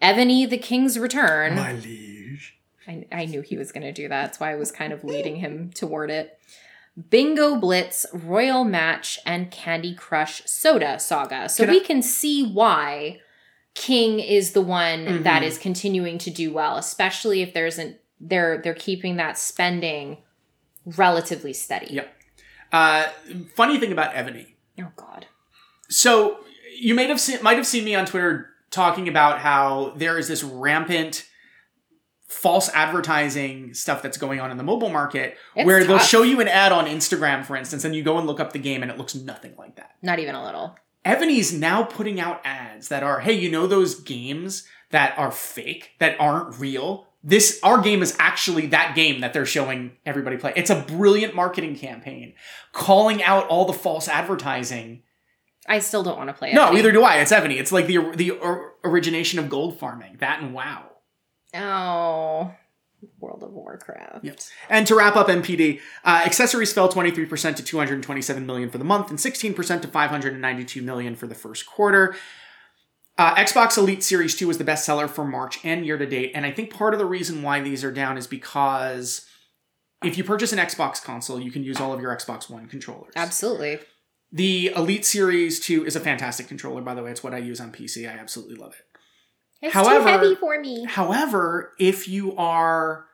[0.00, 1.54] Evony the King's Return.
[1.56, 2.58] My liege.
[2.88, 4.22] I, I knew he was going to do that.
[4.22, 6.38] That's why I was kind of leading him toward it.
[7.10, 11.48] Bingo Blitz, Royal Match, and Candy Crush Soda Saga.
[11.48, 13.20] So Can I- we can see why
[13.74, 15.46] King is the one that Mhm.
[15.46, 20.18] is continuing to do well, especially if there's an they're they're keeping that spending
[20.84, 21.94] relatively steady.
[21.94, 22.14] Yep.
[22.72, 23.08] Uh,
[23.54, 24.54] funny thing about Evony.
[24.80, 25.26] Oh God.
[25.88, 26.38] So
[26.78, 30.28] you might have seen might have seen me on Twitter talking about how there is
[30.28, 31.28] this rampant
[32.26, 36.40] false advertising stuff that's going on in the mobile market It's where they'll show you
[36.40, 38.90] an ad on Instagram for instance and you go and look up the game and
[38.90, 39.96] it looks nothing like that.
[40.00, 40.74] Not even a little.
[41.04, 45.90] Evony's now putting out ads that are, hey, you know those games that are fake,
[45.98, 47.08] that aren't real?
[47.24, 50.52] This our game is actually that game that they're showing everybody play.
[50.56, 52.34] It's a brilliant marketing campaign,
[52.72, 55.02] calling out all the false advertising.
[55.68, 56.54] I still don't want to play it.
[56.54, 57.18] No, neither do I.
[57.18, 57.60] It's Evony.
[57.60, 60.16] It's like the the or- origination of gold farming.
[60.18, 60.86] That and WoW.
[61.54, 62.54] Oh.
[63.18, 64.24] World of Warcraft.
[64.24, 64.40] Yep.
[64.68, 69.10] And to wrap up NPD, uh, accessories fell 23% to 227 million for the month
[69.10, 72.14] and 16% to 592 million for the first quarter.
[73.22, 76.32] Uh, Xbox Elite Series 2 was the best seller for March and year to date.
[76.34, 79.24] And I think part of the reason why these are down is because
[80.02, 83.12] if you purchase an Xbox console, you can use all of your Xbox One controllers.
[83.14, 83.78] Absolutely.
[84.32, 87.12] The Elite Series 2 is a fantastic controller, by the way.
[87.12, 88.08] It's what I use on PC.
[88.12, 88.86] I absolutely love it.
[89.66, 90.84] It's However- too heavy for me.
[90.88, 93.04] However, if you are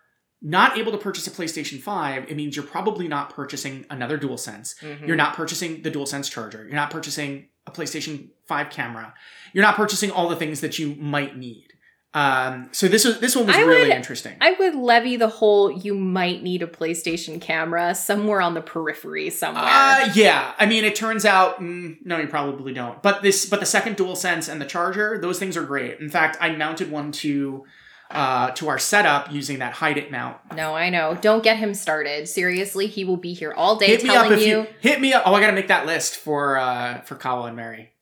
[0.40, 4.74] not able to purchase a PlayStation 5, it means you're probably not purchasing another DualSense.
[4.80, 5.06] Mhm.
[5.06, 6.64] You're not purchasing the DualSense charger.
[6.64, 9.14] You're not purchasing a PlayStation 5 camera.
[9.52, 11.66] You're not purchasing all the things that you might need.
[12.14, 14.36] Um, so this was this one was I really would- interesting.
[14.40, 19.28] I would levy the whole you might need a PlayStation camera somewhere on the periphery
[19.28, 19.64] somewhere.
[19.66, 23.02] Uh, yeah, I mean, it turns out mm, no, you probably don't.
[23.02, 26.00] But this, but the second DualSense and the charger, those things are great.
[26.00, 27.66] In fact, I mounted one to
[28.10, 30.38] uh, to our setup using that hide it mount.
[30.56, 31.14] no, I know.
[31.20, 32.26] Don't get him started.
[32.26, 34.56] Seriously, he will be here all day hit me up telling if you.
[34.60, 35.24] you hit me up.
[35.26, 37.92] Oh, I gotta make that list for uh for Kawa and Mary.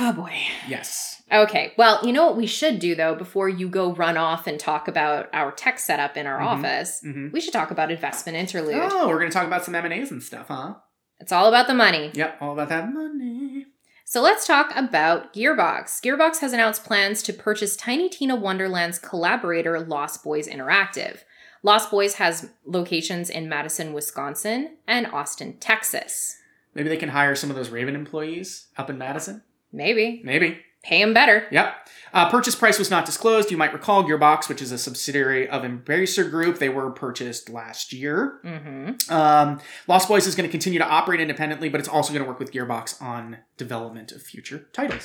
[0.00, 0.34] Oh boy.
[0.68, 1.22] Yes.
[1.30, 1.72] Okay.
[1.76, 4.88] Well, you know what we should do though before you go run off and talk
[4.88, 6.46] about our tech setup in our Mhm.
[6.46, 7.00] office?
[7.02, 8.76] hmm We should talk about investment interlude.
[8.90, 10.74] Oh, we're gonna talk about some M and A's and stuff, huh?
[11.20, 12.10] It's all about the money.
[12.14, 13.66] Yep, all about that money.
[14.04, 16.00] So let's talk about Gearbox.
[16.00, 21.18] Gearbox has announced plans to purchase Tiny Tina Wonderland's collaborator Lost Boys Interactive.
[21.62, 26.36] Lost Boys has locations in Madison, Wisconsin and Austin, Texas.
[26.74, 29.42] Maybe they can hire some of those Raven employees up in Madison.
[29.72, 30.20] Maybe.
[30.24, 30.58] Maybe.
[30.82, 31.46] Pay him better.
[31.50, 31.74] Yep.
[32.14, 33.50] Uh, purchase price was not disclosed.
[33.50, 36.58] You might recall Gearbox, which is a subsidiary of Embracer Group.
[36.58, 38.40] They were purchased last year.
[38.44, 39.12] Mm-hmm.
[39.12, 42.28] Um, Lost Boys is going to continue to operate independently, but it's also going to
[42.28, 45.02] work with Gearbox on development of future titles.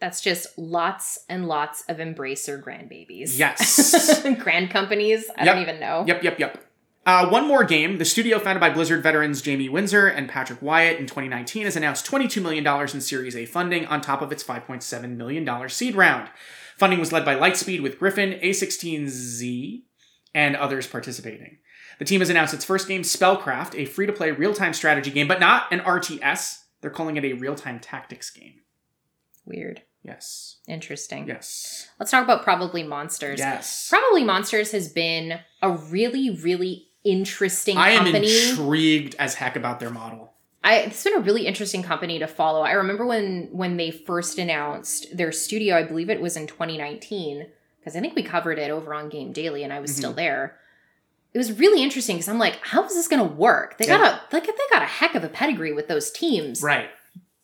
[0.00, 3.38] That's just lots and lots of Embracer grandbabies.
[3.38, 4.22] Yes.
[4.40, 5.30] Grand companies.
[5.38, 5.54] I Yep.
[5.54, 6.04] don't even know.
[6.06, 6.64] Yep, yep, yep.
[7.06, 7.98] Uh, one more game.
[7.98, 12.06] The studio founded by Blizzard veterans Jamie Winsor and Patrick Wyatt in 2019 has announced
[12.06, 16.30] $22 million in Series A funding on top of its $5.7 million seed round.
[16.78, 19.82] Funding was led by Lightspeed with Griffin, A16Z,
[20.34, 21.58] and others participating.
[21.98, 25.10] The team has announced its first game, Spellcraft, a free to play real time strategy
[25.10, 26.62] game, but not an RTS.
[26.80, 28.60] They're calling it a real time tactics game.
[29.44, 29.82] Weird.
[30.02, 30.58] Yes.
[30.68, 31.28] Interesting.
[31.28, 31.88] Yes.
[31.98, 33.38] Let's talk about Probably Monsters.
[33.38, 33.88] Yes.
[33.88, 38.48] Probably Monsters has been a really, really interesting I am company.
[38.50, 40.32] intrigued as heck about their model.
[40.62, 42.62] I, it's been a really interesting company to follow.
[42.62, 45.76] I remember when when they first announced their studio.
[45.76, 47.46] I believe it was in 2019
[47.78, 50.16] because I think we covered it over on Game Daily, and I was still Mhm.
[50.16, 50.56] there.
[51.34, 53.76] It was really interesting because I'm like, how is this going to work?
[53.76, 53.98] They Yeah.
[53.98, 56.62] got a like they got a heck of a pedigree with those teams.
[56.62, 56.88] Right.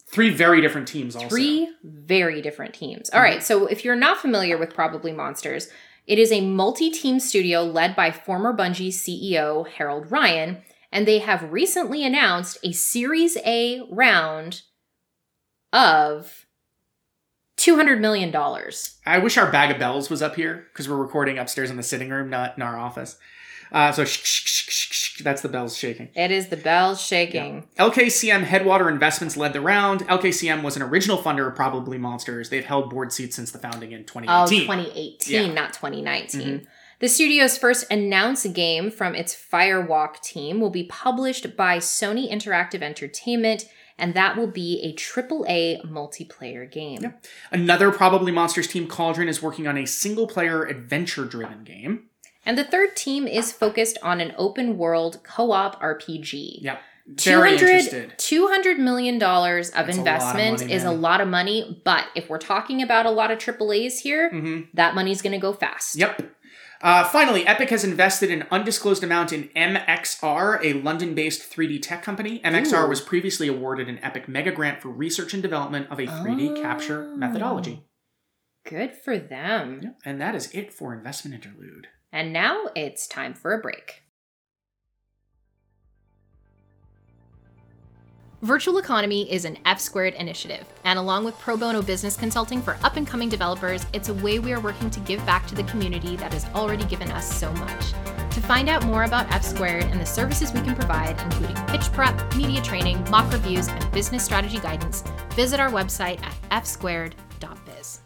[0.06, 1.28] Three very different teams also.
[1.28, 3.10] Three very different teams.
[3.10, 3.24] All Mhm.
[3.24, 5.68] right, so if you're not familiar with Probably Monsters,
[6.06, 11.20] it is a multi team studio led by former Bungie CEO Harold Ryan, and they
[11.20, 14.62] have recently announced a Series A round
[15.72, 16.46] of
[17.58, 18.34] $200 million.
[19.06, 21.82] I wish our bag of bells was up here because we're recording upstairs in the
[21.82, 23.18] sitting room, not in our office.
[23.70, 24.79] Uh, so sh- sh- sh-
[25.24, 26.08] that's the bells shaking.
[26.14, 27.66] It is the bells shaking.
[27.78, 30.00] LKCM Headwater Investments led the round.
[30.08, 32.48] LKCM was an original funder of Probably Monsters.
[32.48, 34.60] They've held board seats since the founding in Oh, 2018.
[34.62, 35.52] 2018, Yeah.
[35.54, 36.40] not 2019.
[36.40, 36.64] Mm-hmm.
[37.00, 42.82] The studio's first announced game from its Firewalk team will be published by Sony Interactive
[42.82, 43.64] Entertainment,
[43.96, 46.98] and that will be a AAA multiplayer game.
[47.02, 47.24] Yep.
[47.52, 52.09] Another probably Monsters team, Cauldron, is working on a single player adventure driven game.
[52.46, 56.62] And the third team is focused on an open world co op RPG.
[56.62, 56.80] Yep.
[57.06, 58.10] Very 200 interested.
[58.18, 62.28] $200 million of That's a of investment money, is a lot of money, but if
[62.28, 65.96] we're talking about a lot of AAAs here, hmm that money's going to go fast.
[65.96, 66.30] Yep.
[66.82, 72.02] Uh, finally, Epic has invested an undisclosed amount in MXR, a London based 3D tech
[72.02, 72.38] company.
[72.40, 72.88] MXR Ooh.
[72.88, 77.10] was previously awarded an Epic mega grant for research and development of a 3D capture
[77.12, 77.16] Oh.
[77.16, 77.82] methodology.
[78.64, 79.80] Good for them.
[79.82, 79.98] Yep.
[80.04, 81.88] And that is it for Investment Interlude.
[82.12, 84.02] And now it's time for a break.
[88.42, 92.78] Virtual Economy is an F squared initiative, and along with pro bono business consulting for
[92.82, 95.62] up and coming developers, it's a way we are working to give back to the
[95.64, 97.92] community that has already given us so much.
[98.30, 101.92] To find out more about F squared and the services we can provide, including pitch
[101.92, 108.00] prep, media training, mock reviews, and business strategy guidance, visit our website at fsquared.biz.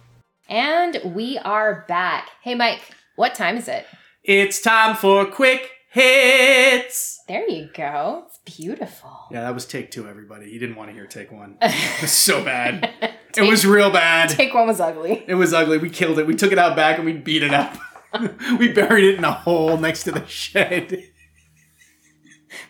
[0.49, 2.31] And we are back.
[2.43, 2.81] Hey, Mike,
[3.17, 3.87] what time is it?
[4.23, 7.21] It's time for quick hits.
[7.29, 8.25] There you go.
[8.27, 9.11] It's beautiful.
[9.31, 10.51] Yeah, that was take two, everybody.
[10.51, 11.57] You didn't want to hear take one.
[11.63, 12.91] It was so bad.
[13.37, 14.31] it was real bad.
[14.31, 15.25] Take one was ugly.
[15.27, 15.79] It was ugly.
[15.79, 16.27] We killed it.
[16.27, 17.77] We took it out back and we beat it up.
[18.59, 21.05] we buried it in a hole next to the shed.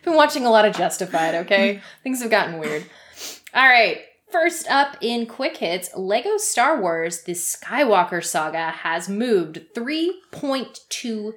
[0.02, 1.80] Been watching a lot of Justified, okay?
[2.02, 2.84] Things have gotten weird.
[3.54, 3.98] All right.
[4.34, 11.32] First up in quick hits, Lego Star Wars The Skywalker Saga has moved 3.2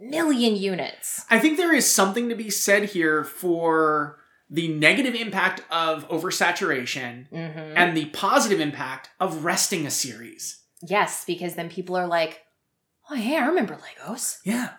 [0.00, 1.24] million units.
[1.30, 4.18] I think there is something to be said here for
[4.50, 7.36] the negative impact of oversaturation hmm
[7.76, 10.60] and the positive impact of resting a series.
[10.82, 12.42] Yes, because then people are like,
[13.08, 14.38] oh, yeah, I remember Legos.
[14.44, 14.70] Yeah.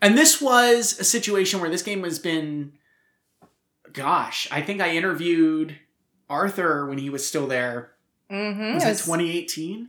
[0.00, 2.72] And this was a situation where this game has been,
[3.92, 5.78] gosh, I think I interviewed
[6.28, 7.92] Arthur when he was still there.
[8.30, 8.74] Mm-hmm.
[8.74, 9.88] Was it 2018?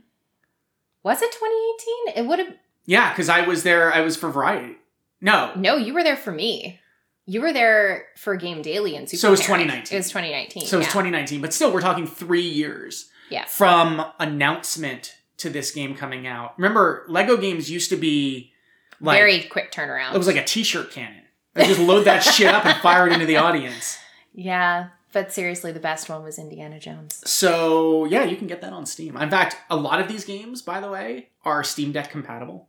[1.02, 2.24] was it 2018?
[2.24, 2.54] It would have.
[2.84, 3.92] Yeah, because I was there.
[3.92, 4.76] I was for Variety.
[5.20, 6.80] No, No, you were there for me.
[7.26, 9.94] You were there for Game Daily and Super So it was 2019.
[9.94, 10.66] It was 2019.
[10.66, 10.92] so it was yeah.
[10.92, 13.44] 2019, but still, we're talking three years Yeah.
[13.44, 16.54] from announcement to this game coming out.
[16.58, 18.52] Remember, Lego games used to be
[19.00, 20.14] like Very quick turnaround.
[20.14, 21.22] it was like a T-shirt cannon.
[21.54, 23.98] They just load that shit up and fire it into the audience.
[24.32, 27.20] Yeah, but seriously, the best one was Indiana Jones.
[27.28, 29.16] So yeah, you can get that on Steam.
[29.16, 32.68] In fact, a lot of these games, by the way, are Steam Deck compatible.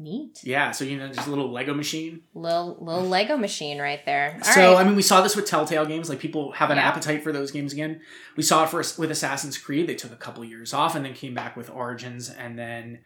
[0.00, 0.44] Neat.
[0.44, 2.22] Yeah, so you know, just a little Lego machine.
[2.32, 4.34] Little little Lego machine right there.
[4.36, 4.80] All so right.
[4.80, 6.08] I mean, we saw this with Telltale games.
[6.08, 6.86] Like people have an Yeah.
[6.88, 8.00] appetite for those games again.
[8.36, 9.88] We saw it first with Assassin's Creed.
[9.88, 13.00] They took a couple years off and then came back with Origins and then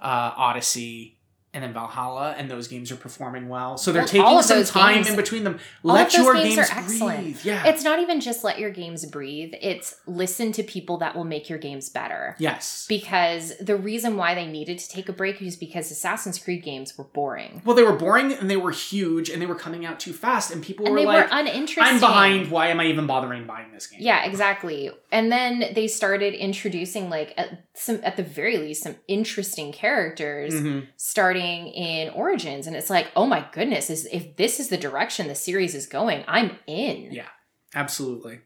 [0.00, 1.18] uh, Odyssey
[1.52, 2.34] and then Valhalla.
[2.38, 3.76] And those games are performing well.
[3.76, 5.58] So they're Well, taking some time games- in between them.
[5.82, 7.20] Let your games games, are excellent.
[7.22, 7.38] breathe.
[7.44, 7.66] Yeah.
[7.66, 9.54] it's not even just let your games breathe.
[9.60, 12.36] It's listen to people that will make your games better.
[12.38, 12.86] yes.
[12.88, 16.96] Because the reason why they needed to take a break is because Assassin's Creed games
[16.96, 17.62] were boring.
[17.64, 20.50] well, they were boring and they were huge and they were coming out too fast.
[20.52, 21.82] And people And were like, were uninteresting.
[21.94, 22.50] I'm behind.
[22.50, 24.00] Why am I even bothering buying this game?
[24.02, 24.90] Yeah, exactly.
[25.10, 30.54] And then they started introducing like at some at the very least some interesting characters
[30.54, 30.86] Mhm.
[30.96, 35.28] starting in Origins and it's like, "Oh my goodness, is if this is the direction
[35.28, 37.28] the series is going, I'm in." Yeah.
[37.74, 38.40] Absolutely.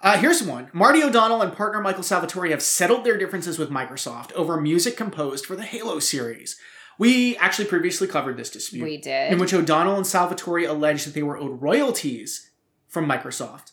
[0.00, 0.68] Uh, here's one.
[0.72, 5.46] Marty O'Donnell and partner Michael Salvatore have settled their differences with Microsoft over music composed
[5.46, 6.56] for the Halo series.
[6.98, 9.32] We actually previously covered this dispute, We did.
[9.32, 12.50] in which O'Donnell and Salvatore alleged that they were owed royalties
[12.88, 13.72] from Microsoft.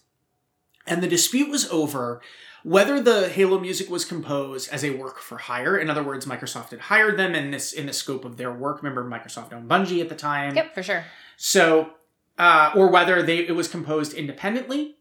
[0.88, 2.22] And the dispute was over
[2.64, 5.78] whether the Halo music was composed as a work for hire.
[5.78, 8.82] In other words, Microsoft had hired them in this in the scope of their work.
[8.82, 10.56] Remember, Microsoft owned Bungie at the time.
[10.56, 11.06] Yep, for sure.
[11.38, 11.92] So,
[12.38, 14.96] uh, or whether they it was composed independently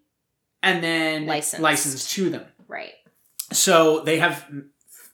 [0.62, 1.62] and then Licensed.
[1.62, 2.44] licensed to them.
[2.68, 2.92] Right.
[3.52, 4.44] So they have.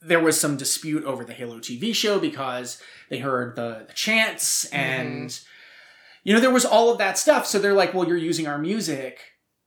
[0.00, 2.80] There was some dispute over the Halo TV show because
[3.10, 5.36] they heard the, the chants and
[6.22, 7.46] you know there was all of that stuff.
[7.46, 9.18] So they're like, "Well, you're using our music.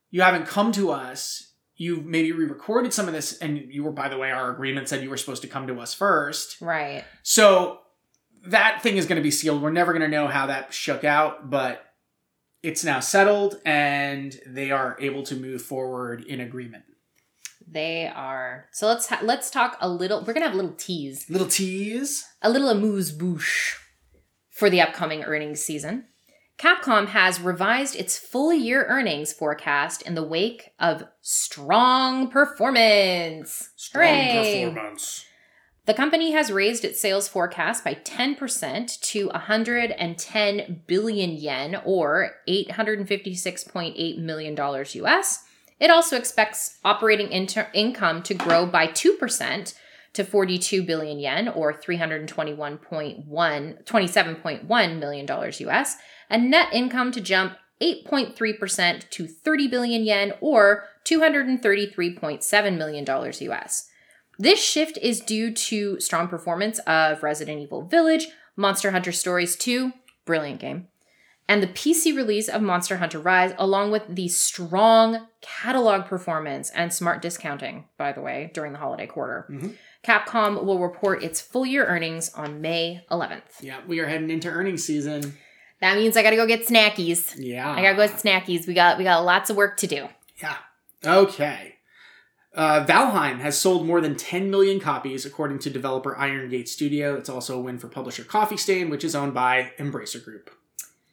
[0.09, 1.50] You haven't come to us.
[1.81, 5.01] You maybe re-recorded some of this, and you were, by the way, our agreement said
[5.01, 6.61] you were supposed to come to us first.
[6.61, 7.03] Right.
[7.23, 7.79] So
[8.45, 9.61] that thing is going to be sealed.
[9.63, 11.83] We're never going to know how that shook out, but
[12.61, 16.83] it's now settled and they are able to move forward in agreement.
[17.67, 18.67] They are.
[18.73, 20.23] So let's ha- let's talk a little.
[20.23, 22.25] We're gonna have a little tease, Little tease.
[22.41, 23.77] a little amuse bouche
[24.49, 26.05] for the upcoming earnings season.
[26.61, 33.71] Capcom has revised its full year earnings forecast in the wake of strong performance.
[33.91, 34.65] Hooray!
[34.69, 35.25] performance.
[35.87, 44.19] The company has raised its sales forecast by 10% to 110 billion yen or $856.8
[44.19, 45.43] million US.
[45.79, 49.73] It also expects operating inter- income to grow by 2%
[50.13, 55.95] to 42 billion yen or 321.1 27.1 million dollars US
[56.29, 63.87] and net income to jump 8.3% to 30 billion yen or 233.7 million dollars US.
[64.37, 69.91] This shift is due to strong performance of Resident Evil Village, Monster Hunter Stories 2,
[70.25, 70.87] brilliant game,
[71.47, 76.93] and the PC release of Monster Hunter Rise, along with the strong catalog performance and
[76.93, 79.47] smart discounting, by the way, during the holiday quarter.
[79.49, 79.75] Mhm.
[80.03, 83.61] Capcom will report its full year earnings on May 11th.
[83.61, 85.37] Yeah, we are heading into earnings season.
[85.79, 87.35] That means I gotta go get snackies.
[87.37, 87.69] Yeah.
[87.69, 88.67] I gotta go get snackies.
[88.67, 90.07] We got we got lots of work to do.
[90.41, 90.57] Yeah.
[91.05, 91.75] Okay.
[92.53, 97.15] Uh, Valheim has sold more than 10 million copies, according to developer Iron Gate Studio.
[97.15, 100.51] It's also a win for publisher Coffee Stain, which is owned by Embracer Group.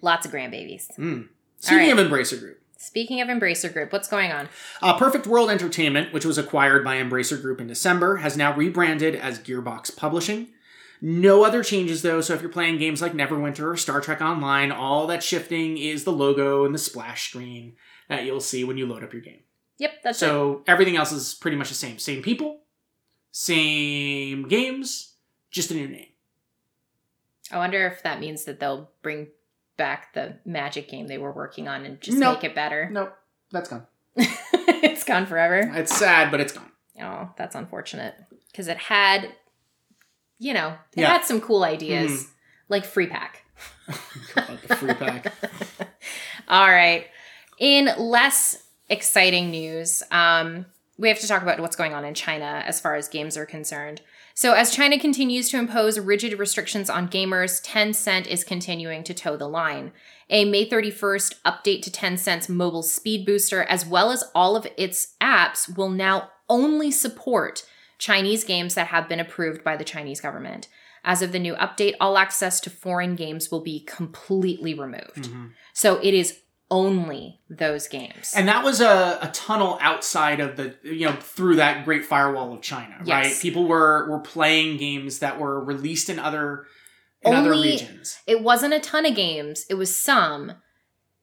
[0.00, 0.86] Lots of grandbabies.
[0.98, 1.28] Mm.
[1.60, 1.98] Speaking right.
[1.98, 4.48] of Embracer Group, Speaking of Embracer Group, what's going on?
[4.82, 9.16] uh, Perfect World Entertainment, which was acquired by Embracer Group in December, has now rebranded
[9.16, 10.48] as Gearbox Publishing.
[11.00, 14.70] No other changes though, so if you're playing games like Neverwinter or Star Trek Online,
[14.70, 17.74] all that's shifting is the logo and the splash screen
[18.08, 19.40] that you'll see when you load up your game.
[19.78, 20.20] Yep, that's it.
[20.20, 21.98] So everything else is pretty much the same.
[21.98, 22.60] Same people,
[23.32, 25.14] same games,
[25.50, 26.06] just a new name.
[27.50, 29.28] I wonder if that means that they'll bring
[29.78, 32.42] back the magic game they were working on and just Nope.
[32.42, 32.88] make it better.
[32.92, 33.14] Nope,
[33.50, 33.86] that's gone.
[34.16, 35.72] it's gone forever.
[35.74, 36.70] It's sad, but it's gone.
[37.00, 38.14] Oh, that's unfortunate.
[38.50, 39.32] Because it had,
[40.38, 41.12] you know, it Yeah.
[41.12, 42.28] had some cool ideas, Mhm.
[42.68, 43.44] like free pack.
[44.34, 45.32] God, the free pack.
[46.48, 47.06] All right.
[47.58, 50.66] In less exciting news, um,
[50.96, 53.46] we have to talk about what's going on in China as far as games are
[53.46, 54.00] concerned.
[54.38, 59.36] So, as China continues to impose rigid restrictions on gamers, Tencent is continuing to toe
[59.36, 59.90] the line.
[60.30, 65.16] A May 31st update to Tencent's mobile speed booster, as well as all of its
[65.20, 67.66] apps, will now only support
[67.98, 70.68] Chinese games that have been approved by the Chinese government.
[71.02, 75.32] As of the new update, all access to foreign games will be completely removed.
[75.32, 75.50] Mhm.
[75.72, 76.38] So it is
[76.70, 78.32] only those games.
[78.36, 82.52] And that was a, a tunnel outside of the, you know, through that Great Firewall
[82.52, 83.34] of China, right?
[83.40, 86.66] People were were playing games that were released in other
[87.22, 88.18] in other regions.
[88.26, 90.52] it wasn't a ton of games, it was some.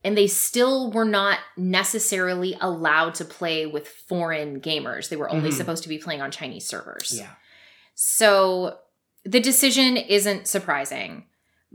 [0.03, 5.09] And they still were not necessarily allowed to play with foreign gamers.
[5.09, 5.53] They were only Mhm.
[5.53, 7.15] supposed to be playing on Chinese servers.
[7.17, 7.31] Yeah.
[7.95, 8.77] So
[9.23, 11.25] the decision isn't surprising,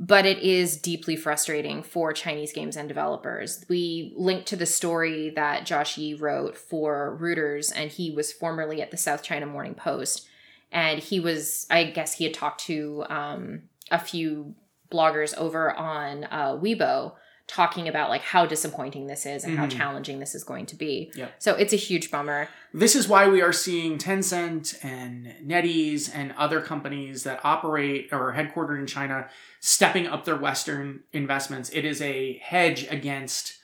[0.03, 3.63] but it is deeply frustrating for Chinese games and developers.
[3.69, 8.81] We linked to the story that Josh Ye wrote for Reuters, and he was formerly
[8.81, 10.27] at the South China Morning Post.
[10.73, 14.55] And he was, I guess, he had talked to um, a few
[14.91, 17.13] bloggers over on uh, Weibo
[17.51, 19.77] talking about like how disappointing this is and how Mhm.
[19.77, 21.11] challenging this is going to be.
[21.15, 21.35] Yep.
[21.39, 22.49] So it's a huge bummer.
[22.73, 28.31] This is why we are seeing Tencent and NetEase and other companies that operate or
[28.31, 29.29] are headquartered in China
[29.59, 31.71] stepping up their Western investments.
[31.71, 33.59] It is a hedge against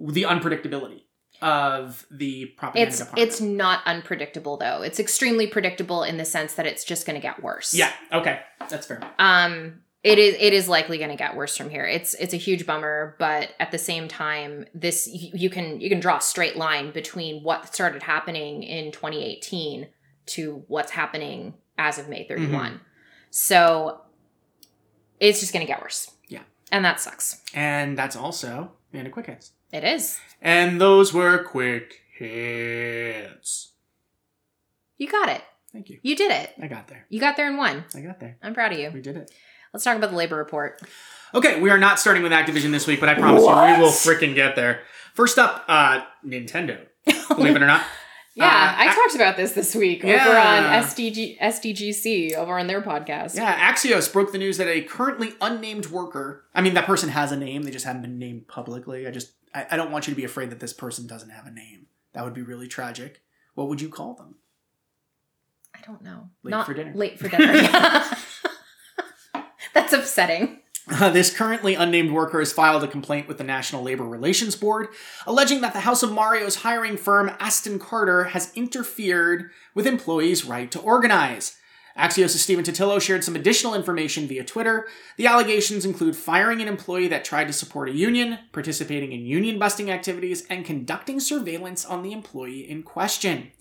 [0.00, 1.02] the unpredictability
[1.40, 3.28] of the propaganda It's department.
[3.28, 4.82] it's not unpredictable though.
[4.82, 7.72] It's extremely predictable in the sense that it's just going to get worse.
[7.74, 9.00] yeah, okay, that's fair.
[9.20, 11.84] Um it is it is likely going to get worse from here.
[11.84, 15.90] It's it's a huge bummer, but at the same time this you you can you
[15.90, 19.88] can draw a straight line between what started happening in 2018
[20.26, 22.50] to what's happening as of May 31.
[22.50, 22.76] Mm-hmm.
[23.30, 24.00] So
[25.20, 26.10] it's just going to get worse.
[26.28, 26.42] Yeah.
[26.72, 27.42] And that sucks.
[27.52, 29.52] And that's also end of quick hits.
[29.72, 30.18] It is.
[30.40, 33.72] And those were quick hits.
[34.96, 35.42] You got it.
[35.72, 35.98] Thank you.
[36.02, 36.54] You did it.
[36.60, 37.04] I got there.
[37.10, 37.84] You got there in one.
[37.94, 38.38] I got there.
[38.42, 38.90] I'm proud of you.
[38.90, 39.30] We did it.
[39.78, 40.82] Let's talk about the labor report.
[41.32, 43.92] Okay, we are not starting with Activision this week, but I promise you we will
[43.92, 44.80] freaking get there.
[45.14, 46.84] First up, uh, Nintendo.
[47.28, 47.84] Believe it or not.
[48.34, 50.76] Yeah, Uh, I talked about this this week over Yeah.
[50.78, 53.34] on SDG SDGC over on their podcast.
[53.34, 57.32] Yeah, Axios broke the news that a currently unnamed worker, I mean, that person has
[57.32, 59.08] a name, they just haven't been named publicly.
[59.08, 61.46] I just, I, I don't want you to be afraid that this person doesn't have
[61.46, 61.86] a name.
[62.14, 63.22] That would be really tragic.
[63.54, 64.36] What would you call them?
[65.74, 66.28] I don't know.
[66.44, 66.92] Late Not for dinner.
[66.94, 67.68] Late for dinner.
[69.90, 70.58] That's upsetting.
[70.90, 74.88] Uh, this currently unnamed worker has filed a complaint with the National Labor Relations Board,
[75.26, 80.70] alleging that the House of Mario's hiring firm Aston Carter has interfered with employees' right
[80.70, 81.56] to organize.
[81.96, 84.86] Axios' Stephen Totilo shared some additional information via Twitter.
[85.16, 89.58] The allegations include firing an employee that tried to support a union, participating in union
[89.58, 93.52] busting activities, and conducting surveillance on the employee in question.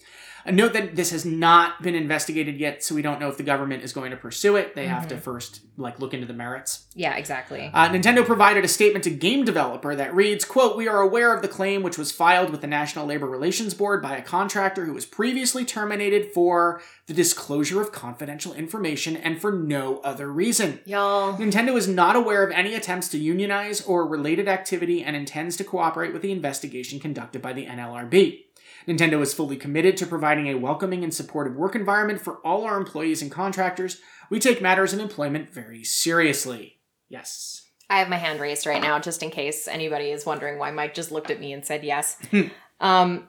[0.51, 3.83] Note that this has not been investigated yet, so we don't know if the government
[3.83, 4.75] is going to pursue it.
[4.75, 6.87] They have to first like look into the merits.
[6.95, 7.69] Yeah, exactly.
[7.73, 11.41] Uh, Nintendo provided a statement to game developer that reads, quote, We are aware of
[11.41, 14.93] the claim which was filed with the National Labor Relations Board by a contractor who
[14.93, 20.79] was previously terminated for the disclosure of confidential information and for no other reason.
[20.85, 21.33] Y'all.
[21.37, 25.63] Nintendo is not aware of any attempts to unionize or related activity and intends to
[25.63, 28.45] cooperate with the investigation conducted by the NLRB.
[28.87, 32.77] Nintendo is fully committed to providing a welcoming and supportive work environment for all our
[32.77, 33.99] employees and contractors.
[34.29, 36.79] We take matters of employment very seriously.
[37.09, 37.63] Yes.
[37.89, 40.93] I have my hand raised right now, just in case anybody is wondering why Mike
[40.93, 42.17] just looked at me and said yes.
[42.79, 43.27] um,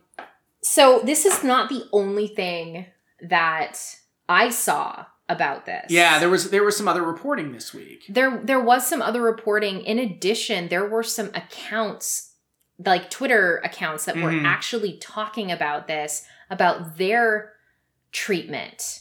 [0.62, 2.86] so this is not the only thing
[3.20, 3.78] that
[4.28, 5.86] I saw about this.
[5.90, 8.04] Yeah, there was there was some other reporting this week.
[8.08, 9.82] There there was some other reporting.
[9.82, 12.27] In addition, there were some accounts
[12.84, 14.44] like Twitter accounts that were Mhm.
[14.44, 17.54] actually talking about this, about their
[18.12, 19.00] treatment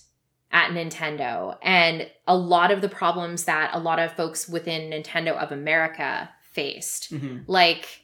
[0.51, 5.31] at Nintendo and a lot of the problems that a lot of folks within Nintendo
[5.37, 7.13] of America faced.
[7.13, 7.43] Mhm.
[7.47, 8.01] Like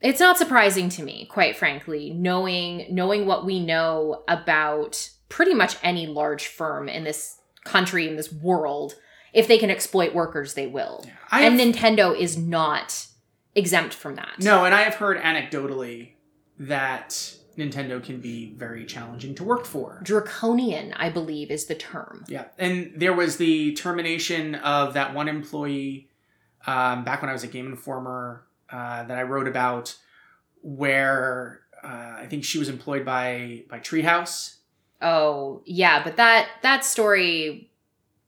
[0.00, 5.76] it's not surprising to me, quite frankly, knowing knowing what we know about pretty much
[5.82, 8.94] any large firm in this country in this world.
[9.32, 11.04] If they can exploit workers, they will.
[11.30, 13.06] I and have- Nintendo is not
[13.56, 14.34] exempt from that.
[14.40, 16.12] No, and I have heard anecdotally
[16.58, 20.00] that Nintendo can be very challenging to work for.
[20.04, 22.24] Draconian, I believe, is the term.
[22.28, 26.10] Yeah, and there was the termination of that one employee
[26.66, 29.96] um, back when I was a Game Informer uh, that I wrote about,
[30.62, 34.56] where uh, I think she was employed by by Treehouse.
[35.00, 37.70] Oh, yeah, but that that story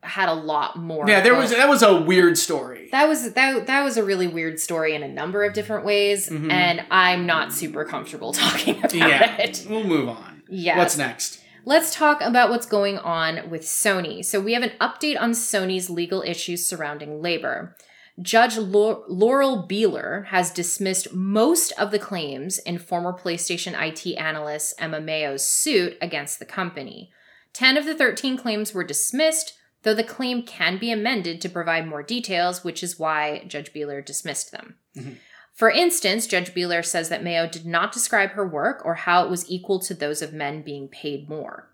[0.02, 1.08] had a lot more.
[1.08, 2.88] Yeah, there was that was a weird story.
[2.92, 6.28] that was that that was a really weird story in a number of different ways,
[6.28, 6.50] Mhm.
[6.52, 9.66] and I'm not super comfortable talking about yeah, it.
[9.68, 10.42] we'll move on.
[10.48, 10.78] Yeah.
[10.78, 11.40] What's next?
[11.64, 14.24] Let's talk about what's going on with Sony.
[14.24, 17.76] So, we have an update on Sony's legal issues surrounding labor.
[18.22, 24.74] Judge Lau- Laurel Beeler has dismissed most of the claims in former PlayStation IT analyst
[24.78, 27.10] Emma Mayo's suit against the company.
[27.52, 31.86] 10 of the 13 claims were dismissed, though the claim can be amended to provide
[31.86, 34.76] more details, which is why Judge Beeler dismissed them.
[34.96, 35.16] Mhm.
[35.54, 39.30] For instance, Judge Beeler says that Mayo did not describe her work or how it
[39.30, 41.68] was equal to those of men being paid more.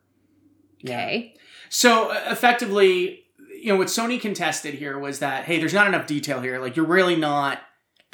[0.82, 1.34] Okay.
[1.68, 3.24] So uh, effectively,
[3.61, 6.59] you know, what Sony contested here was that hey, there's not enough detail here.
[6.61, 7.61] Like you're really not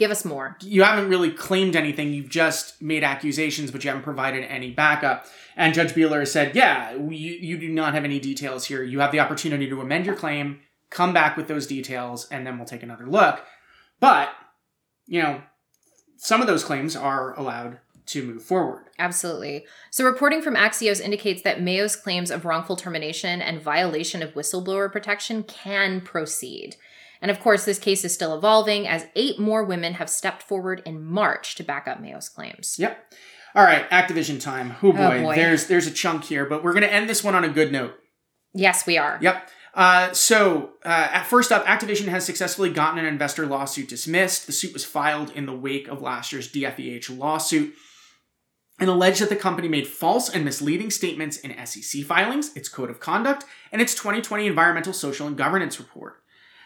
[0.00, 0.56] Give us more.
[0.62, 2.14] you haven't really claimed anything.
[2.14, 5.26] You've just made accusations, but you haven't provided any backup.
[5.56, 8.82] And Judge Beeler said, yeah, you, you do not have any details here.
[8.82, 12.56] You have the opportunity to amend your claim, come back with those details, and then
[12.56, 13.44] we'll take another look.
[14.00, 14.30] But,
[15.06, 15.42] you know,
[16.16, 18.86] some of those claims are allowed to move forward.
[18.98, 19.66] Absolutely.
[19.90, 24.90] So, reporting from Axios indicates that Mayo's claims of wrongful termination and violation of whistleblower
[24.90, 26.76] protection can proceed.
[27.22, 30.82] And of course, this case is still evolving as eight more women have stepped forward
[30.86, 32.76] in March to back up Mayo's claims.
[32.78, 33.12] Yep.
[33.54, 34.76] All right, Activision time.
[34.82, 35.34] Oh boy, boy.
[35.34, 37.72] there's there's a chunk here, but we're going to end this one on a good
[37.72, 37.94] note.
[38.54, 39.18] Yes, we are.
[39.20, 39.48] Yep.
[39.72, 44.46] Uh, so, uh, at first up, Activision has successfully gotten an investor lawsuit dismissed.
[44.46, 47.74] The suit was filed in the wake of last year's DFEH lawsuit
[48.80, 52.90] and alleged that the company made false and misleading statements in SEC filings, its code
[52.90, 56.22] of conduct, and its 2020 environmental, social, and governance report.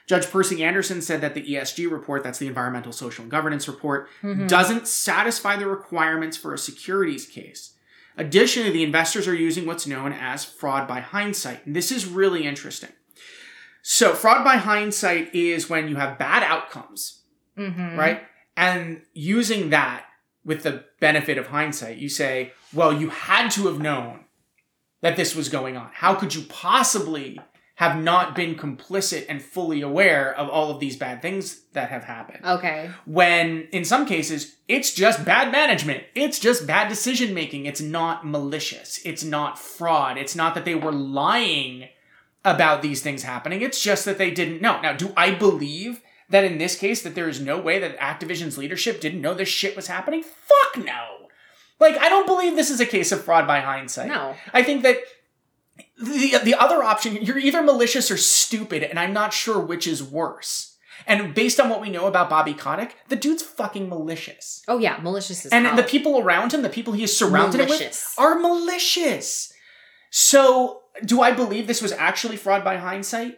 [0.06, 4.08] Judge Percy Anderson said that the ESG report, that's the environmental, social, and governance report,
[4.22, 4.46] Mhm.
[4.48, 7.70] doesn't satisfy the requirements for a securities case.
[8.16, 11.64] Additionally, the investors are using what's known as fraud by hindsight.
[11.66, 12.92] And this is really interesting.
[13.82, 17.22] So, fraud by hindsight is when you have bad outcomes,
[17.58, 17.96] Mhm.
[17.98, 18.24] right?
[18.56, 20.06] And using that
[20.44, 24.24] with the benefit of hindsight, you say, well, you had to have known
[25.00, 25.90] that this was going on.
[25.92, 27.40] How could you possibly
[27.76, 32.04] have not been complicit and fully aware of all of these bad things that have
[32.04, 32.44] happened?
[32.44, 32.90] Okay.
[33.04, 36.04] when in some cases it's just bad management.
[36.14, 39.00] It's just bad decision making it's not malicious.
[39.04, 40.16] It's not fraud.
[40.16, 41.88] It's not that they were lying
[42.44, 43.60] about these things happening.
[43.62, 44.80] It's just that they didn't know.
[44.80, 46.00] Now do i believe
[46.30, 49.48] that in this case that there is no way that activision's leadership didn't know this
[49.48, 50.22] shit was happening?
[50.22, 51.28] Fuck no.
[51.80, 54.08] Like i don't believe this is a case of fraud by hindsight.
[54.08, 54.36] No.
[54.52, 54.98] I think that
[55.98, 60.02] the the other option you're either malicious or stupid, and I'm not sure which is
[60.02, 60.74] worse.
[61.06, 64.62] And based on what we know about Bobby Kotick, the dude's fucking malicious.
[64.68, 64.98] Oh, yeah.
[65.02, 65.76] Malicious as And hell.
[65.76, 69.52] the people around him, the people he is surrounded with, are malicious.
[70.10, 73.36] So, do I believe this was actually fraud by hindsight?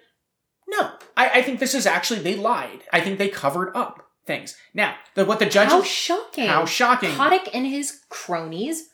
[0.69, 0.93] No.
[1.17, 2.81] I, I think this is actually, they lied.
[2.93, 4.57] I think they covered up things.
[4.75, 5.71] Now, the, what the judge.
[5.71, 6.47] How shocking.
[6.47, 7.13] How shocking.
[7.15, 8.89] Kotick and his cronies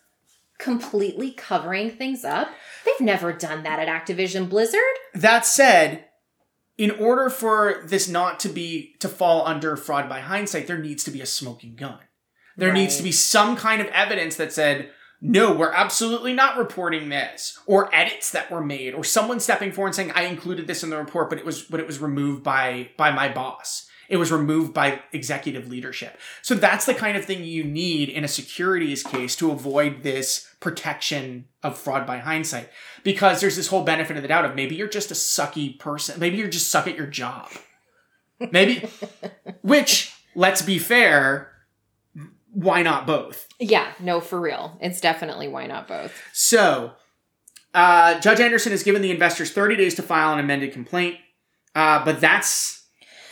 [0.62, 2.48] completely covering things up.
[2.84, 4.80] They've never done that at Activision Blizzard.
[5.14, 6.06] That said,
[6.78, 11.04] in order for this not to be to fall under fraud by hindsight, there needs
[11.04, 11.98] to be a smoking gun.
[12.56, 14.90] There needs to be some kind of evidence that said,
[15.22, 19.88] no, we're absolutely not reporting this, or edits that were made, or someone stepping forward
[19.88, 22.42] and saying, I included this in the report, but it was but it was removed
[22.42, 23.86] by by my boss.
[24.08, 26.18] It was removed by executive leadership.
[26.42, 30.48] So that's the kind of thing you need in a securities case to avoid this
[30.60, 32.68] protection of fraud by hindsight.
[33.02, 36.20] Because there's this whole benefit of the doubt of maybe you're just a sucky person.
[36.20, 37.50] Maybe you're just suck at your job.
[38.50, 38.88] Maybe,
[39.62, 41.52] which, let's be fair,
[42.52, 43.46] why not both?
[43.58, 44.76] Yeah, no, for real.
[44.80, 46.12] It's definitely why not both.
[46.32, 46.92] So,
[47.74, 51.16] uh, Judge Anderson has given the investors 30 days to file an amended complaint,
[51.74, 52.81] uh, but that's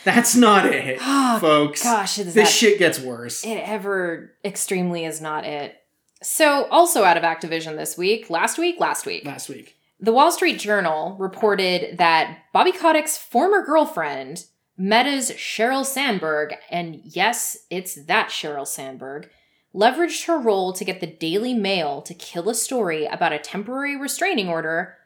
[0.03, 1.83] that's not it, Oh, folks.
[1.83, 3.43] Gosh, is this that shit gets worse.
[3.43, 5.77] it ever extremely is not it.
[6.23, 10.31] So, also out of Activision this week, last week, last week, Last week, the Wall
[10.31, 14.45] Street Journal reported that Bobby Kotick's former girlfriend,
[14.77, 19.29] Meta's Sheryl Sandberg, and yes, it's that Sheryl Sandberg,
[19.73, 23.95] leveraged her role to get the Daily Mail to kill a story about a temporary
[23.95, 24.97] restraining order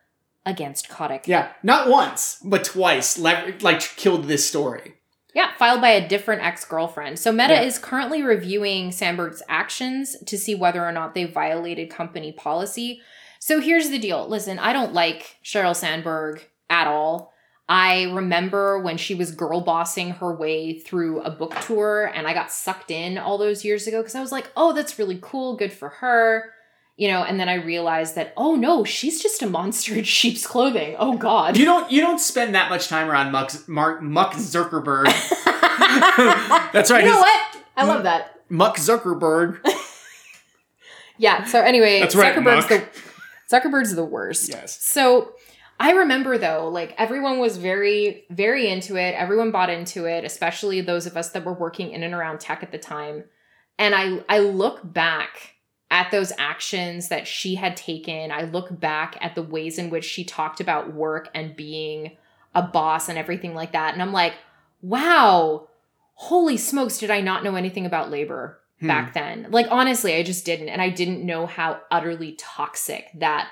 [0.45, 1.27] against Kotick.
[1.27, 4.93] yeah, not once but twice, like killed this story.
[5.33, 7.19] Yeah, filed by a different ex girlfriend.
[7.19, 7.61] So Meta Yeah.
[7.63, 13.01] is currently reviewing Sandberg's actions to see whether or not they violated company policy.
[13.39, 14.27] So here's the deal.
[14.29, 17.33] Listen, I don't like Sheryl Sandberg at all.
[17.67, 22.33] I remember when she was girl bossing her way through a book tour and I
[22.33, 25.57] got sucked in all those years ago because I was like, oh, that's really cool.
[25.57, 26.51] Good for her.
[26.97, 30.47] You know, and then I realized that, oh no, she's just a monster in sheep's
[30.47, 30.95] clothing.
[30.97, 31.57] Oh God.
[31.57, 35.05] You don't you don't spend that much time around Muck, Mark, Muck Zuckerberg.
[36.71, 37.03] That's right.
[37.03, 37.57] You know what?
[37.75, 38.39] I love that.
[38.49, 39.59] Muck Zuckerberg.
[41.17, 41.45] Yeah.
[41.45, 42.91] So anyway, That's right, Zuckerberg's Muck.
[43.49, 44.49] the Zuckerberg's the worst.
[44.49, 44.81] Yes.
[44.83, 45.33] So
[45.79, 49.15] I remember though, like everyone was very, very into it.
[49.15, 52.63] Everyone bought into it, especially those of us that were working in and around tech
[52.63, 53.23] at the time.
[53.77, 55.54] And I I look back
[55.91, 58.31] at those actions that she had taken.
[58.31, 62.17] I look back at the ways in which she talked about work and being
[62.53, 63.93] a boss and everything like that.
[63.93, 64.33] And I'm like,
[64.81, 65.67] wow,
[66.15, 68.59] holy smokes, did I not know anything about labor?
[68.79, 68.87] Hmm.
[68.87, 69.47] back then.
[69.51, 73.49] Like honestly, I just didn't and I didn't know how utterly toxic that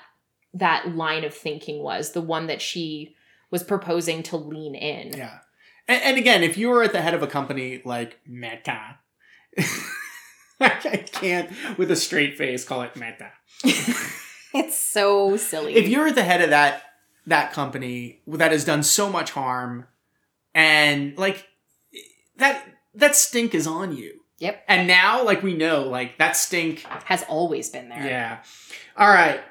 [0.54, 3.16] that line of thinking was, the one that she
[3.50, 5.14] was proposing to lean in.
[5.18, 5.40] Yeah.
[5.88, 9.00] And, and again, if you were at the head of a company like Meta,
[10.60, 13.32] I can't with a straight face call it Meta.
[14.54, 15.74] It's so silly.
[15.76, 16.84] If you're at the head of that
[17.26, 19.88] that company that has done so much harm,
[20.54, 21.48] and like
[22.38, 24.20] that that stink is on you.
[24.40, 24.64] Yep.
[24.68, 26.86] And now, like we know, like that stink.
[27.06, 28.06] has always been there.
[28.06, 28.40] Yeah.
[28.98, 29.42] All right.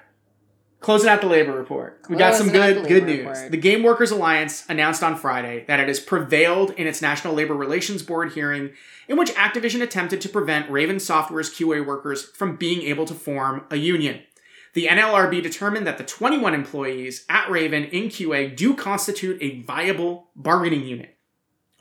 [0.82, 2.00] Closing out the labor report.
[2.08, 3.18] We got some good good news.
[3.20, 3.50] report.
[3.52, 7.54] The Game Workers Alliance announced on Friday that it has prevailed in its National Labor
[7.54, 8.72] Relations Board hearing
[9.08, 13.64] in which Activision attempted to prevent Raven Software's QA workers from being able to form
[13.70, 14.22] a union.
[14.74, 20.30] The NLRB determined that the 21 employees at Raven in QA do constitute a viable
[20.34, 21.16] bargaining unit.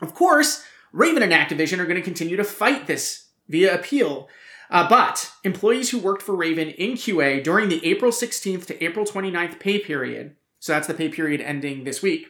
[0.00, 4.28] Of course, Raven and Activision are going to continue to fight this via appeal.
[4.72, 9.04] Uh, but employees who worked for Raven in QA during the April 16th to April
[9.04, 12.28] 29th pay period, so that's the pay period ending this week,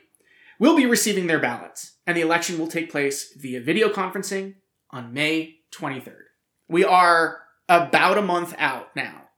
[0.59, 4.57] will be receiving their ballots, and the election will take place via video conferencing
[4.91, 6.23] on May 23rd.
[6.69, 9.29] We are about a month out now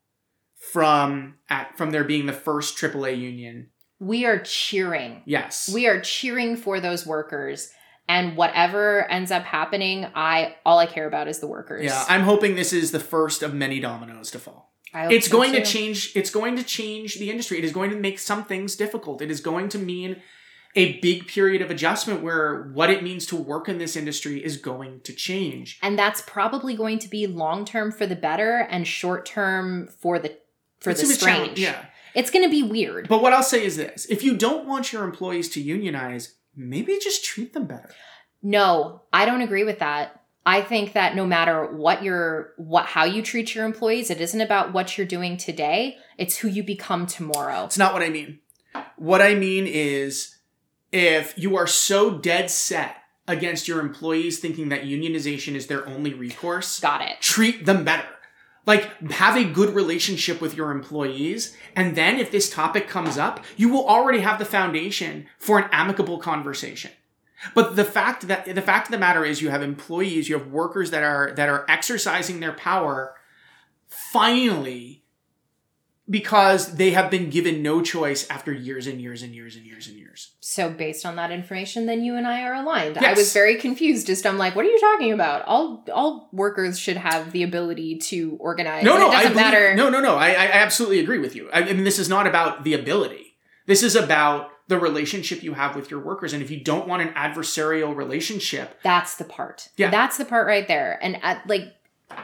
[0.72, 3.68] from at, from there being the first AAA union.
[4.00, 5.22] We are cheering.
[5.26, 5.70] Yes.
[5.72, 7.70] We are cheering for those workers.
[8.06, 11.84] And whatever ends up happening, I all I care about is the workers.
[11.84, 14.72] yeah, I'm hoping this is the first of many dominoes to fall.
[14.92, 17.72] I hope it's so, going to change it's going to change the industry it is
[17.72, 20.22] going to make some things difficult it is going to mean
[20.76, 24.56] a big period of adjustment where what it means to work in this industry is
[24.56, 28.86] going to change and that's probably going to be long term for the better and
[28.86, 30.36] short term for the
[30.78, 31.58] for It's the gonna be challenge- strange.
[31.58, 33.08] yeah It's going to be weird.
[33.08, 36.98] but what i'll say is this if you don't want your employees to unionize maybe
[37.02, 37.90] just treat them better
[38.42, 40.20] No, I don't agree with that.
[40.46, 44.40] I think that no matter what your what how you treat your employees, it isn't
[44.40, 47.64] about what you're doing today, it's who you become tomorrow.
[47.64, 48.40] it's not what i mean
[48.96, 50.36] what i mean is
[50.92, 52.96] if you are so dead set
[53.26, 57.20] against your employees thinking that unionization is their only recourse Got it.
[57.20, 58.06] treat them better.
[58.66, 61.56] Like, have a good relationship with your employees.
[61.76, 65.68] And then if this topic comes up, you will already have the foundation for an
[65.70, 66.90] amicable conversation.
[67.54, 70.48] But the fact that the fact of the matter is you have employees, you have
[70.48, 73.14] workers that are that are exercising their power
[73.86, 75.03] finally
[76.08, 79.88] because they have been given no choice after years and years and years and years
[79.88, 80.32] and years.
[80.40, 82.98] So based on that information, then you and I are aligned.
[82.98, 84.06] I was very confused.
[84.06, 85.42] Just I'm like, what are you talking about?
[85.46, 88.84] All all workers should have the ability to organize.
[88.84, 89.74] No, no, it doesn't I believe, matter.
[89.74, 90.16] No, no, no.
[90.16, 91.48] I, I absolutely agree with you.
[91.52, 93.36] I, I mean, this is not about the ability.
[93.66, 96.32] This is about the relationship you have with your workers.
[96.32, 99.68] And if you don't want an adversarial relationship, That's the part.
[99.76, 99.90] Yeah.
[99.90, 100.98] That's the part right there.
[101.02, 101.74] And at, like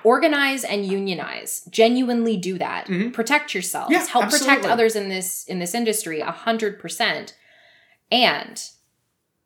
[0.04, 1.62] organize and unionize.
[1.70, 2.86] Genuinely do that.
[2.86, 3.12] Mhm.
[3.12, 3.90] Protect yourselves.
[3.92, 7.34] Yeah, Help protect others in this in this industry a hundred percent.
[8.12, 8.62] And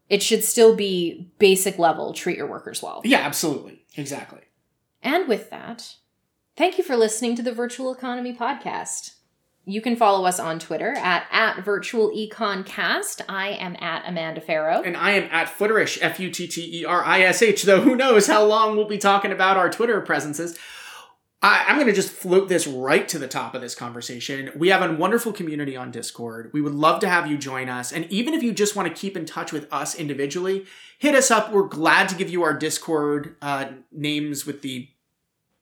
[0.09, 2.12] it should still be basic level.
[2.12, 3.01] Treat your workers well.
[3.05, 4.40] yeah, absolutely, exactly.
[5.03, 5.97] And with that,
[6.57, 9.14] thank you for listening to the Virtual Economy Podcast.
[9.67, 13.23] You can follow us on Twitter at, at Virtual Econ Cast.
[13.29, 14.87] I am at Amanda Farough.
[14.87, 17.81] And I am at Futterish, F U T T E R I S H, though
[17.81, 20.59] who knows how long we'll be talking about our Twitter presences.
[21.41, 24.51] I, I'm going to just float this right to the top of this conversation.
[24.57, 26.51] We have a wonderful community on Discord.
[26.53, 27.93] We would love to have you join us.
[27.93, 30.65] And even if you just want to keep in touch with us individually,
[30.99, 31.53] hit us up.
[31.53, 34.89] We're glad to give you our Discord uh, names with the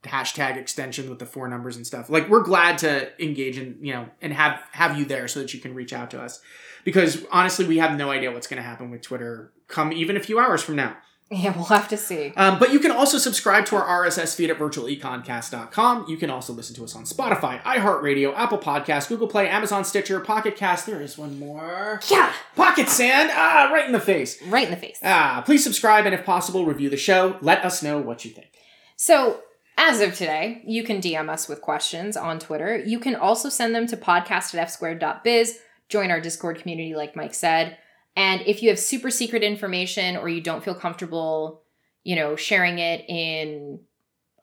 [0.02, 2.10] hashtag extension with the four numbers and stuff.
[2.10, 5.54] Like we're glad to engage in, you know, and have have you there so that
[5.54, 6.40] you can reach out to us.
[6.84, 10.20] Because honestly, we have no idea what's going to happen with Twitter come even a
[10.20, 10.96] few hours from now.
[11.30, 12.34] Yeah, we'll have to see.
[12.36, 16.04] Um, but you can also subscribe to our RSS feed at virtualeconcast.com.
[16.06, 20.20] You can also listen to us on Spotify, iHeartRadio, Apple Podcasts, Google Play, Amazon Stitcher,
[20.20, 20.84] Pocket Cast.
[20.84, 22.00] There is one more.
[22.10, 23.30] Yeah, Pocket Sand.
[23.32, 24.42] Ah, right in the face.
[24.42, 24.98] right in the face.
[25.02, 27.38] Ah, please subscribe and if possible, review the show.
[27.40, 28.48] Let us know what you think.
[28.96, 29.40] So,
[29.76, 32.76] as of today, you can DM us with questions on Twitter.
[32.76, 35.58] You can also send them to podcast at fsquared.biz.
[35.88, 37.76] Join our Discord community, like Mike said.
[38.14, 41.62] And if you have super secret information or you don't feel comfortable,
[42.04, 43.80] you know, sharing it in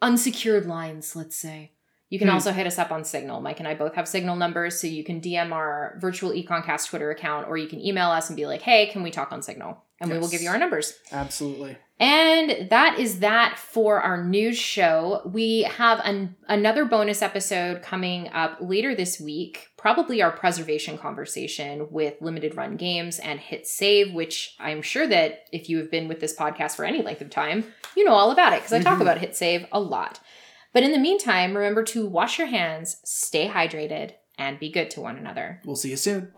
[0.02, 1.74] unsecured lines, let's say,
[2.10, 2.34] you can Hmm.
[2.36, 3.42] also hit us up on Signal.
[3.42, 7.12] Mike and I both have Signal numbers, so you can DM our virtual Econcast Twitter
[7.12, 9.84] account or you can email us and be like, hey, can we talk on Signal?
[10.02, 10.94] And we will give you our numbers.
[11.12, 11.78] Absolutely.
[12.02, 15.22] And that is that for our news show.
[15.26, 21.88] We have an, another bonus episode coming up later this week, probably our preservation conversation
[21.92, 26.08] with limited run games and hit save, which I'm sure that if you have been
[26.08, 27.66] with this podcast for any length of time,
[27.98, 29.02] you know all about it because I talk Mhm.
[29.02, 30.22] about hit save a lot.
[30.72, 35.02] But in the meantime, remember to wash your hands, stay hydrated, and be good to
[35.02, 35.60] one another.
[35.66, 36.32] We'll see you soon.